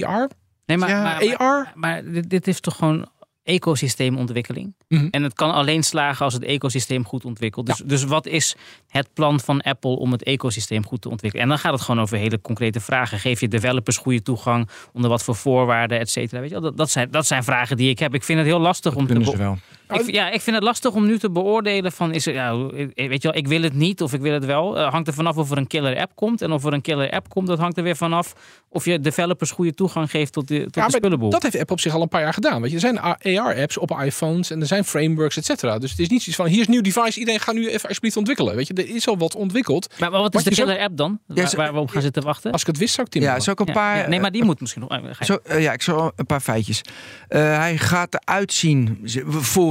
[0.65, 1.71] Nee, maar, ja, maar, maar, AR?
[1.75, 3.09] maar dit, dit is toch gewoon
[3.45, 4.75] ecosysteemontwikkeling.
[4.87, 5.07] Mhm.
[5.11, 7.65] En het kan alleen slagen als het ecosysteem goed ontwikkelt.
[7.65, 8.55] Dus, dus wat is
[8.87, 11.45] het plan van Apple om het ecosysteem goed te ontwikkelen?
[11.45, 13.19] En dan gaat het gewoon over hele concrete vragen.
[13.19, 14.69] Geef je developers goede toegang?
[14.93, 16.39] Onder wat voor voorwaarden, et cetera?
[16.39, 16.63] Weet je wel?
[16.63, 18.13] Dat, dat, zijn, dat zijn vragen die ik heb.
[18.13, 19.23] Ik vind het heel lastig om te...
[19.23, 19.57] Ze wel.
[19.89, 22.57] Ik, vind- ja, ik vind het lastig om nu te beoordelen van is het, ja,
[22.95, 24.77] weet je wel, ik wil het niet of ik wil het wel.
[24.77, 26.41] Eh, hangt er vanaf of er een killer app komt.
[26.41, 28.33] En of er een killer app komt, dat hangt er weer vanaf
[28.69, 31.29] of je developers goede toegang geeft tot de, tot Ja, de spullenboel.
[31.29, 32.61] dat heeft Apple op zich al een paar jaar gedaan.
[32.61, 35.77] Weet je, er zijn AR-apps op iPhones en er zijn frameworks, et cetera.
[35.77, 37.87] Dus het is niet zoiets van, hier is een nieuw device, iedereen gaat nu even
[37.87, 38.55] alsjeblieft ontwikkelen.
[38.55, 39.93] Weet je, er is al wat ontwikkeld.
[39.99, 41.19] maar, maar wat is de killer app dan?
[41.27, 42.51] Ja, Waar, waar we op gaan zitten wachten?
[42.51, 43.97] Als ik het wist, zou ik Tim Ja, zou ik een paar...
[43.97, 44.91] ja, nee, maar die moet misschien nog.
[44.91, 46.81] eh, ga je- Zo, eh, ja, ik zal een paar feitjes.
[47.27, 49.23] Eh, hij gaat eruit zien, ze-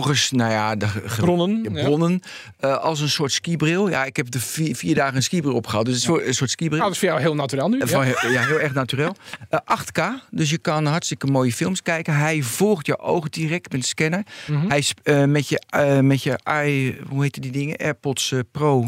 [0.05, 0.86] volgens nou ja, de
[1.16, 1.62] Bronnen.
[1.62, 1.84] de ja.
[1.84, 2.20] bronnen,
[2.61, 3.88] eh, als een soort skibril.
[3.90, 5.84] Ja, ik heb de vier, vier dagen een skibril opgehaald.
[5.84, 6.78] Dus het is voor- een soort skibril.
[6.78, 7.78] Nou, dat is voor jou heel natuurlijk nu.
[7.80, 8.05] Eh, Ja.
[8.30, 9.16] Ja, heel erg natuurlijk.
[9.48, 9.98] Eh, 8K,
[10.30, 12.16] dus je kan hartstikke mooie films kijken.
[12.16, 14.22] Hij volgt je ogen direct met een scanner.
[14.46, 14.68] Mhm.
[14.68, 17.76] Hij is eh, met je, eh, met je i, hoe heet die dingen?
[17.76, 18.86] AirPods eh, Pro.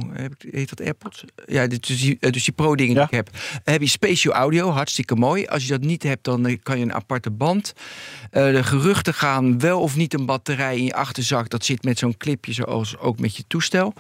[0.50, 1.24] Heet dat AirPods?
[1.46, 3.06] Ja, dit- dus die, dus die Pro dingen Ja.
[3.06, 3.36] die ik heb.
[3.64, 5.46] heb je spatial audio, hartstikke mooi.
[5.46, 7.72] Als je dat niet hebt, dan kan je een aparte band.
[8.30, 11.48] Eh, de geruchten gaan wel of niet een batterij in je achterzak.
[11.48, 13.92] Dat zit met zo'n clipje, zoals ook met je toestel.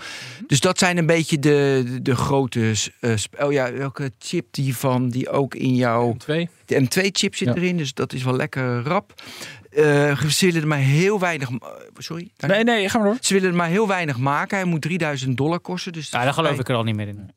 [0.46, 2.72] Dus dat zijn een beetje de, de, de grote.
[2.74, 6.48] sp- oh ja, welke chip die van die ook in jouw Twee.
[6.64, 7.54] de M2-chip zit Ja.
[7.54, 9.22] erin, dus dat is wel lekker rap.
[9.70, 11.48] Eh, ze willen er maar heel weinig.
[11.50, 11.56] eh,
[11.98, 12.30] Sorry.
[12.36, 13.16] Nee, nee, ga maar door.
[13.20, 14.56] Ze willen er maar heel weinig maken.
[14.56, 15.92] Hij moet 3000 dollar kosten.
[15.92, 17.30] Dus Ja, daar geloof ik er al niet meer in.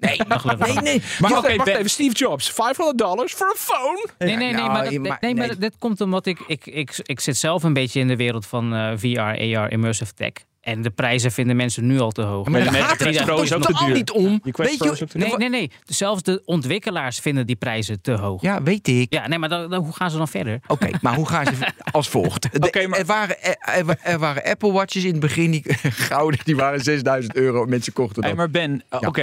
[0.00, 0.82] Nee, Dat geloof ik nee, niet.
[0.82, 1.02] nee.
[1.18, 4.06] Maar oké, wacht Ben- even, Steve Jobs, 500 dollars voor een phone?
[4.18, 5.56] Nee, nee, nee, nou, maar, dat- nee, maar nee.
[5.56, 8.74] dit komt omdat ik, ik, ik, ik zit zelf een beetje in de wereld van
[8.74, 10.32] eh, VR, AR, immersive tech.
[10.66, 12.48] En de prijzen vinden mensen nu al te hoog.
[12.48, 14.40] Maar de daar gaat het toch totaal niet om.
[14.42, 15.70] Die Weet je, Nee, nee, nee.
[15.84, 18.42] Zelfs de ontwikkelaars vinden die prijzen te hoog.
[18.42, 19.26] Ja, Ja, weet ik.
[19.28, 20.60] nee, maar dan, dan- hoe gaan ze dan verder?
[20.66, 21.52] Oké, maar hoe gaan ze
[21.90, 22.42] als volgt?
[22.52, 25.62] De- Oké, maar- er, waren, er, wa- er waren Apple Watches in het begin, die
[26.10, 27.64] gouden, die waren 6000 euro.
[27.66, 28.38] Mensen kochten Hey, dat.
[28.38, 28.98] maar Ben, Ja.
[29.08, 29.22] oké.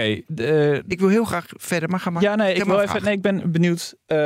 [0.88, 2.22] Ik wil heel graag verder, maar ga maar.
[2.22, 3.96] ja, nee, ik, wil even, nee, ik ben benieuwd.
[4.06, 4.18] Eh,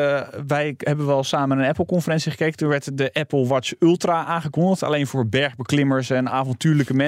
[0.47, 2.57] wij hebben wel samen een Apple-conferentie gekeken.
[2.57, 4.83] Toen werd de Apple Watch Ultra aangekondigd.
[4.83, 7.05] Alleen voor bergbeklimmers en avontuurlijke mensen.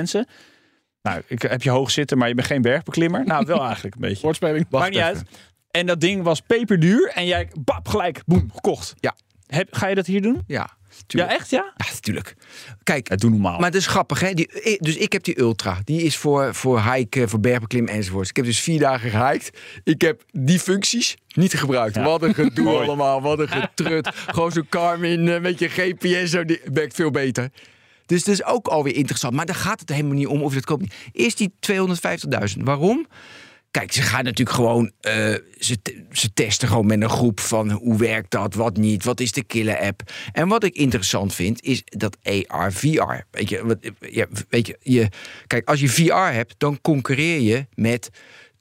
[1.02, 3.26] Nou, ik heb je hoog zitten, maar je bent geen bergbeklimmer.
[3.26, 4.22] Nou, wel eigenlijk een beetje.
[4.22, 4.66] Woordspeling.
[4.70, 5.24] Maakt niet uit.
[5.72, 7.12] En dat ding was peperduur.
[7.16, 8.94] En jij, bap, gelijk, boem, gekocht.
[9.00, 9.16] Ja.
[9.48, 10.42] Heb, ga je dat hier doen?
[10.48, 11.32] Ja, Ja, tuurlijk.
[11.32, 11.50] echt?
[11.50, 11.74] Ja?
[11.78, 12.36] Ja, natuurlijk.
[12.84, 13.58] Kijk, Ja, doe normaal.
[13.60, 14.34] Maar het is grappig, hè?
[14.34, 15.78] Die, eh, dus ik heb die Ultra.
[15.84, 18.30] Die is voor, voor hiken, voor bergbeklimmen enzovoorts.
[18.30, 19.60] Ik heb dus vier dagen gehiked.
[19.84, 21.96] Ik heb die functies niet gebruikt.
[21.96, 22.04] Ja.
[22.04, 23.22] Wat een gedoe allemaal.
[23.22, 24.10] Wat een getrut.
[24.14, 26.32] Gewoon zo'n Garmin eh, met je GPS.
[26.32, 27.50] Zo, die werkt veel beter.
[28.10, 29.34] Dus dat is ook alweer interessant.
[29.34, 30.94] Maar daar gaat het helemaal niet om of je dat koopt.
[31.12, 31.54] Eerst die
[32.58, 32.64] 250.000.
[32.64, 33.08] Waarom?
[33.72, 34.92] Kijk, ze gaan natuurlijk gewoon.
[35.00, 35.14] eh,
[35.60, 35.78] ze,
[36.12, 39.44] ze testen gewoon met een groep van hoe werkt dat, wat niet, wat is de
[39.44, 40.02] killer app.
[40.32, 43.14] En wat ik interessant vind, is dat AR, VR.
[43.32, 45.08] Weet je, wat, ja, weet je, je,
[45.48, 48.10] kijk, als je VR hebt, dan concurreer je met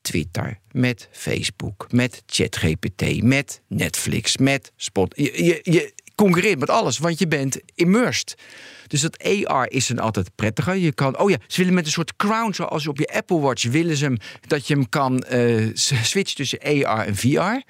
[0.00, 5.12] Twitter, met Facebook, met ChatGPT, met Netflix, met Spot.
[5.16, 8.34] Je, je concurreert met alles, want je bent immersed.
[8.86, 10.76] Dus dat AR is dan altijd prettiger.
[10.76, 13.64] Je kan, oh ja, ze willen met een soort crown, zoals op je Apple Watch,
[13.64, 14.16] willen ze hem
[14.46, 17.62] dat je hem kan eh, switchen tussen AR en VR.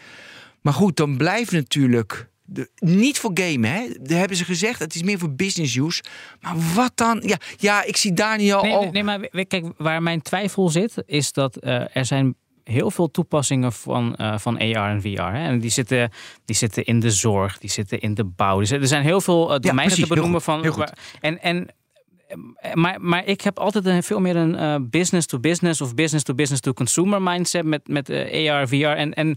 [0.60, 2.28] Maar goed, dan blijft natuurlijk.
[2.44, 3.86] De, niet voor gamen, hè?
[4.00, 4.78] Daar hebben ze gezegd.
[4.78, 6.02] Het is meer voor business use.
[6.40, 7.22] Maar wat dan?
[7.26, 8.90] Ja, ja ik zie Daniel Nee, al.
[8.90, 12.34] nee, maar kijk, waar mijn twijfel zit, is dat eh, er zijn
[12.68, 15.22] heel veel toepassingen van, eh, van AR en VR.
[15.22, 15.46] Hè?
[15.46, 16.10] En die zitten,
[16.44, 18.58] die zitten in de zorg, die zitten in de bouw.
[18.58, 20.60] Dus er zijn heel veel eh, domeinen te benoemen van.
[20.62, 20.78] heel goed.
[20.78, 21.68] waar- en, en,
[22.28, 25.94] eh, maar, maar ik heb altijd een, veel meer een eh, business to business of
[25.94, 28.74] business to business to consumer mindset met, met eh, AR, VR.
[28.74, 29.36] En, en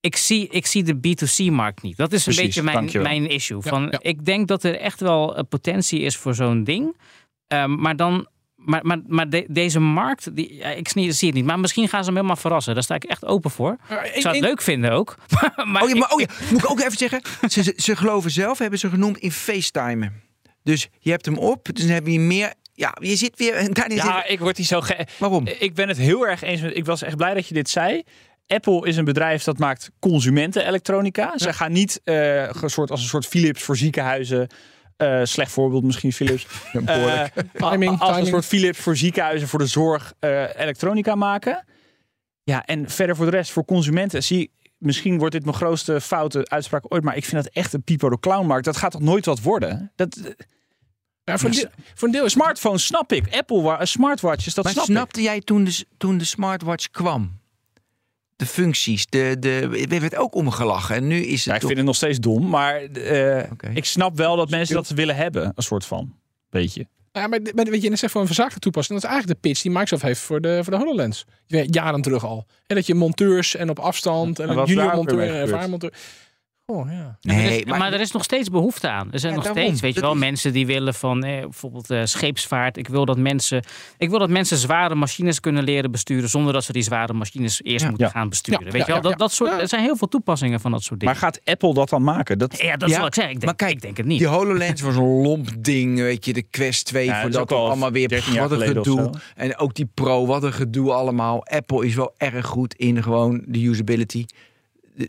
[0.00, 1.96] ik zie, ik zie de B2C-markt niet.
[1.96, 3.06] Dat is een beetje mijn, dankjewel.
[3.08, 3.60] mijn issue.
[3.62, 3.98] Ja, Van, ja.
[4.02, 6.96] Ik denk dat er echt wel potentie is voor zo'n ding.
[7.46, 8.26] Ehm, maar dan.
[8.58, 11.44] Maar, maar, maar de- deze markt, die, ik zie, zie het niet.
[11.46, 12.74] Maar misschien gaan ze hem helemaal verrassen.
[12.74, 13.76] Daar sta ik echt open voor.
[14.14, 15.16] Ik zou het leuk vinden ook.
[15.64, 17.20] maar Oh ja, ik- maar oh ja, moet ik ook even zeggen.
[17.48, 20.22] Ze, ze, ze geloven zelf, hebben ze genoemd in FaceTimen.
[20.62, 22.52] Dus je hebt hem op, dus dan heb je meer.
[22.72, 23.68] Ja, je zit weer.
[23.74, 25.06] Daniel Ja, zit, ik word hier zo ge...
[25.18, 25.46] waarom?
[25.58, 26.76] Ik ben het heel erg eens met...
[26.76, 28.02] Ik was echt blij dat je dit zei.
[28.46, 31.32] Apple is een bedrijf dat maakt consumentenelektronica.
[31.38, 34.46] Ze gaan niet eh, soort, als een soort Philips voor ziekenhuizen.
[34.98, 36.46] Eh, slecht voorbeeld misschien Philips.
[36.86, 37.24] Eh,
[37.70, 38.26] Timing, als een timing.
[38.26, 41.64] soort Philips voor ziekenhuizen voor de zorg eh, elektronica maken.
[42.42, 46.46] Ja, en verder voor de rest, voor consumenten, zie misschien wordt dit mijn grootste foute
[46.48, 48.64] uitspraak ooit, maar ik vind dat echt een Pipo de Clownmarkt.
[48.64, 49.92] Dat gaat toch nooit wat worden?
[49.96, 50.18] Dat,
[51.24, 53.34] Ja, voor, een deel, voor een deel is smartphones snap ik.
[53.36, 54.90] Apple wa- smartwatches, dat Maar snap ik.
[54.90, 57.40] snapte jij toen de, toen de smartwatch kwam?
[58.38, 60.94] De functies, de, de, er werd ook omgelachen.
[60.96, 64.16] En nu is het Ja, ik vind het nog steeds dom, maar eh, ik snap
[64.16, 66.14] wel dat mensen dat willen hebben, een soort van.
[66.50, 66.86] Beetje.
[67.12, 69.00] Ja, maar, maar weet je, net zegt voor een verzaakte toepassing.
[69.00, 71.24] Dat is eigenlijk de pitch die Microsoft heeft voor de, voor de HoloLens.
[71.46, 72.46] Ja, Jaren terug al.
[72.66, 75.92] En dat je monteurs en op afstand en En een junior monteur en ervaren monteur.
[76.70, 77.18] Oh ja.
[77.20, 79.12] Nee, maar, maar er is nog steeds behoefte aan.
[79.12, 79.64] Er zijn Ja, nog daarom.
[79.64, 82.76] steeds, weet je wel, is- mensen die willen van eh, bijvoorbeeld eh, scheepsvaart.
[82.76, 83.62] Ik wil, dat mensen,
[83.98, 87.62] ik wil dat mensen zware machines kunnen leren besturen zonder dat ze die zware machines
[87.62, 87.88] eerst Ja.
[87.88, 88.12] moeten Ja.
[88.12, 88.64] gaan besturen.
[88.64, 90.70] Ja, weet ja, je wel, ja, dat, dat soort, er zijn heel veel toepassingen van
[90.70, 91.14] dat soort dingen.
[91.14, 92.38] Maar gaat Apple dat dan maken?
[92.38, 93.24] Dat, ja, dat is wat ik zeg.
[93.24, 94.18] Ik denk, maar kijk, ik denk het niet.
[94.18, 96.32] Die HoloLens was een lomp ding, weet je.
[96.32, 98.66] De Quest 2, Ja, dat voor dat ook al allemaal weer 13 jaar wat een
[98.66, 99.10] gedoe.
[99.36, 101.46] En ook die Pro, wat een gedoe allemaal.
[101.46, 104.24] Apple is wel erg goed in gewoon de usability.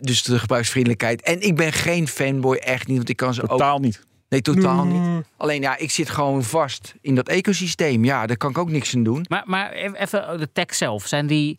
[0.01, 1.21] Dus de gebruiksvriendelijkheid.
[1.21, 2.97] En ik ben geen fanboy, echt niet.
[2.97, 3.49] Want ik kan ze ook...
[3.49, 4.07] totaal niet.
[4.29, 5.25] Nee, totaal niet.
[5.37, 8.05] Alleen ja, ik zit gewoon vast in dat ecosysteem.
[8.05, 9.25] Ja, daar kan ik ook niks aan doen.
[9.29, 11.07] Maar, maar even de tech zelf.
[11.07, 11.57] Zijn die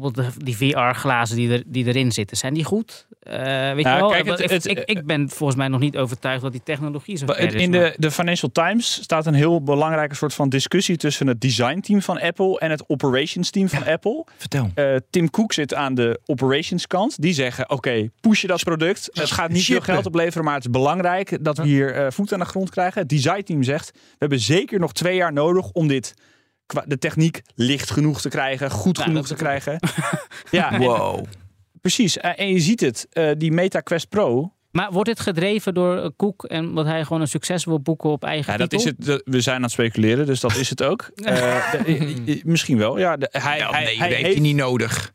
[0.00, 3.06] bijvoorbeeld de, die VR-glazen die, er, die erin zitten, zijn die goed?
[3.22, 3.34] Eh,
[3.72, 4.08] weet je wel?
[4.10, 7.16] kijk, het- ik, het- ik, ik ben volgens mij nog niet overtuigd dat die technologie
[7.16, 7.54] zo ver is.
[7.54, 11.40] In maar- de, de Financial Times staat een heel belangrijke soort van discussie tussen het
[11.40, 14.24] designteam van Apple en het operations team van Apple.
[14.36, 14.70] Vertel.
[14.74, 17.20] Eh, Tim Cook zit aan de operations kant.
[17.22, 19.08] Die zeggen: Oké, push je dat product.
[19.12, 22.32] Het gaat niet veel geld opleveren, maar het is belangrijk dat we hier eh, voet
[22.32, 23.00] aan de grond krijgen.
[23.00, 26.14] Het designteam zegt: We hebben zeker nog twee jaar nodig om dit.
[26.86, 29.78] De techniek licht genoeg te krijgen, goed Ja, genoeg te krijgen.
[30.50, 31.24] ja, en- Wow.
[31.80, 32.18] precies.
[32.18, 34.52] Eh, En je ziet het, eh, die Meta Quest Pro.
[34.70, 38.10] Maar wordt dit gedreven door eh, Koek en dat hij gewoon een succes wil boeken
[38.10, 39.22] op eigen Ja, dat is het.
[39.24, 41.10] We zijn aan het speculeren, dus dat is het ook.
[41.14, 42.98] Eh, misschien wel.
[42.98, 45.12] Ja, de- hij, Nou, hij, nee, hij dat heeft hij niet nodig.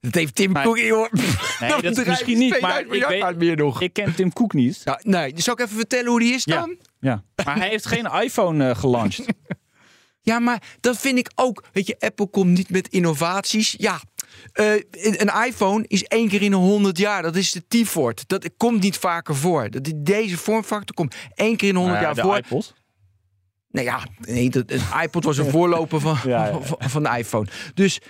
[0.00, 1.12] Dat heeft Tim Cook, joh.
[1.60, 3.80] Nee, dat is misschien niet, maar ik, weet, meer nog.
[3.80, 4.80] ik ken Tim Cook niet.
[4.84, 6.76] Ja, nee, zal ik even vertellen hoe die is dan?
[7.00, 7.22] Ja.
[7.44, 9.28] Maar hij heeft geen iPhone eh gelanceerd.
[10.24, 11.64] Ja, maar dat vind ik ook.
[11.72, 13.74] Weet je, Apple komt niet met innovaties.
[13.78, 14.00] Ja,
[14.52, 17.22] eh, een iPhone is één keer in een honderd jaar.
[17.22, 18.28] Dat is de T-Fort.
[18.28, 19.70] Dat komt niet vaker voor.
[19.70, 22.58] Dat, deze vormfactor komt één keer in een honderd Nou ja, jaar de voor.
[22.58, 22.74] iPod.
[23.70, 26.60] Nee, ja, nee, dat, een iPod was een voorloper van, Ja, ja, ja.
[26.60, 27.46] van, van de iPhone.
[27.74, 28.00] Dus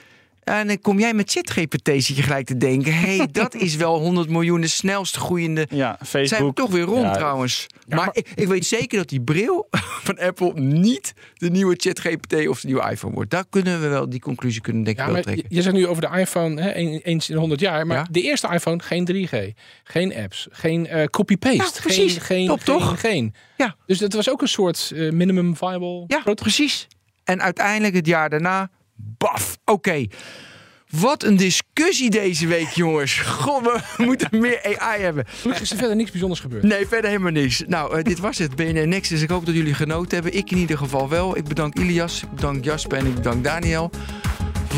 [0.44, 2.94] en dan kom jij met ChatGPT zit je gelijk te denken...
[2.94, 5.66] hé, hey, dat is wel 100 miljoen de snelst groeiende...
[5.70, 6.54] Ja, Zijn we Facebook.
[6.56, 7.66] toch weer rond Ja, trouwens.
[7.88, 9.68] maar ik, ik weet zeker dat die bril
[10.06, 13.30] van Apple niet de nieuwe ChatGPT of de nieuwe iPhone wordt.
[13.30, 15.44] Daar kunnen we wel, die conclusie kunnen denk ik Ja, wel je, trekken.
[15.48, 17.86] je zegt nu over de iPhone hè, een- eens in de 100 jaar.
[17.86, 19.36] Maar de eerste iPhone geen 3G.
[19.84, 20.46] Geen apps.
[20.50, 21.80] Geen eh, copy-paste.
[21.82, 22.12] Precies.
[22.12, 23.00] Geen, geen, Top, geen, toch?
[23.00, 23.34] Geen.
[23.56, 23.76] Ja.
[23.86, 26.86] Dus dat was ook een soort eh, minimum viable Ja, precies.
[27.24, 30.06] En uiteindelijk het jaar daarna, baf, oké.
[31.00, 33.18] Wat een discussie deze week, jongens.
[33.18, 35.24] God, we moeten meer AI hebben.
[35.26, 36.62] Gelukkig is er verder niks bijzonders gebeurd.
[36.62, 37.62] Nee, verder helemaal niks.
[37.66, 38.56] Nou, eh, dit was het.
[38.56, 39.22] BNR Nexus.
[39.22, 40.38] Ik hoop dat jullie genoten hebben.
[40.38, 41.36] Ik in ieder geval wel.
[41.36, 43.90] Ik bedank Ilias, ik bedank Jasper en ik bedank Daniel.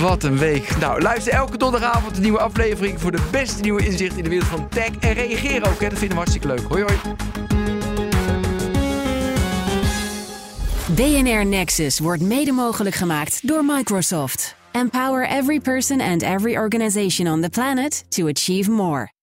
[0.01, 0.77] Wat een week.
[0.79, 4.49] Nou, luister elke donderdagavond een nieuwe aflevering voor de beste nieuwe inzicht in de wereld
[4.49, 4.91] van tech.
[5.01, 5.89] En reageer ook, hè.
[5.89, 6.61] dat vinden we hartstikke leuk.
[6.69, 6.97] Hoi, hoi.
[10.95, 14.57] BNR Nexus wordt mede mogelijk gemaakt door Microsoft.
[14.73, 19.16] Empower every person and every organization on the planet to achieve more.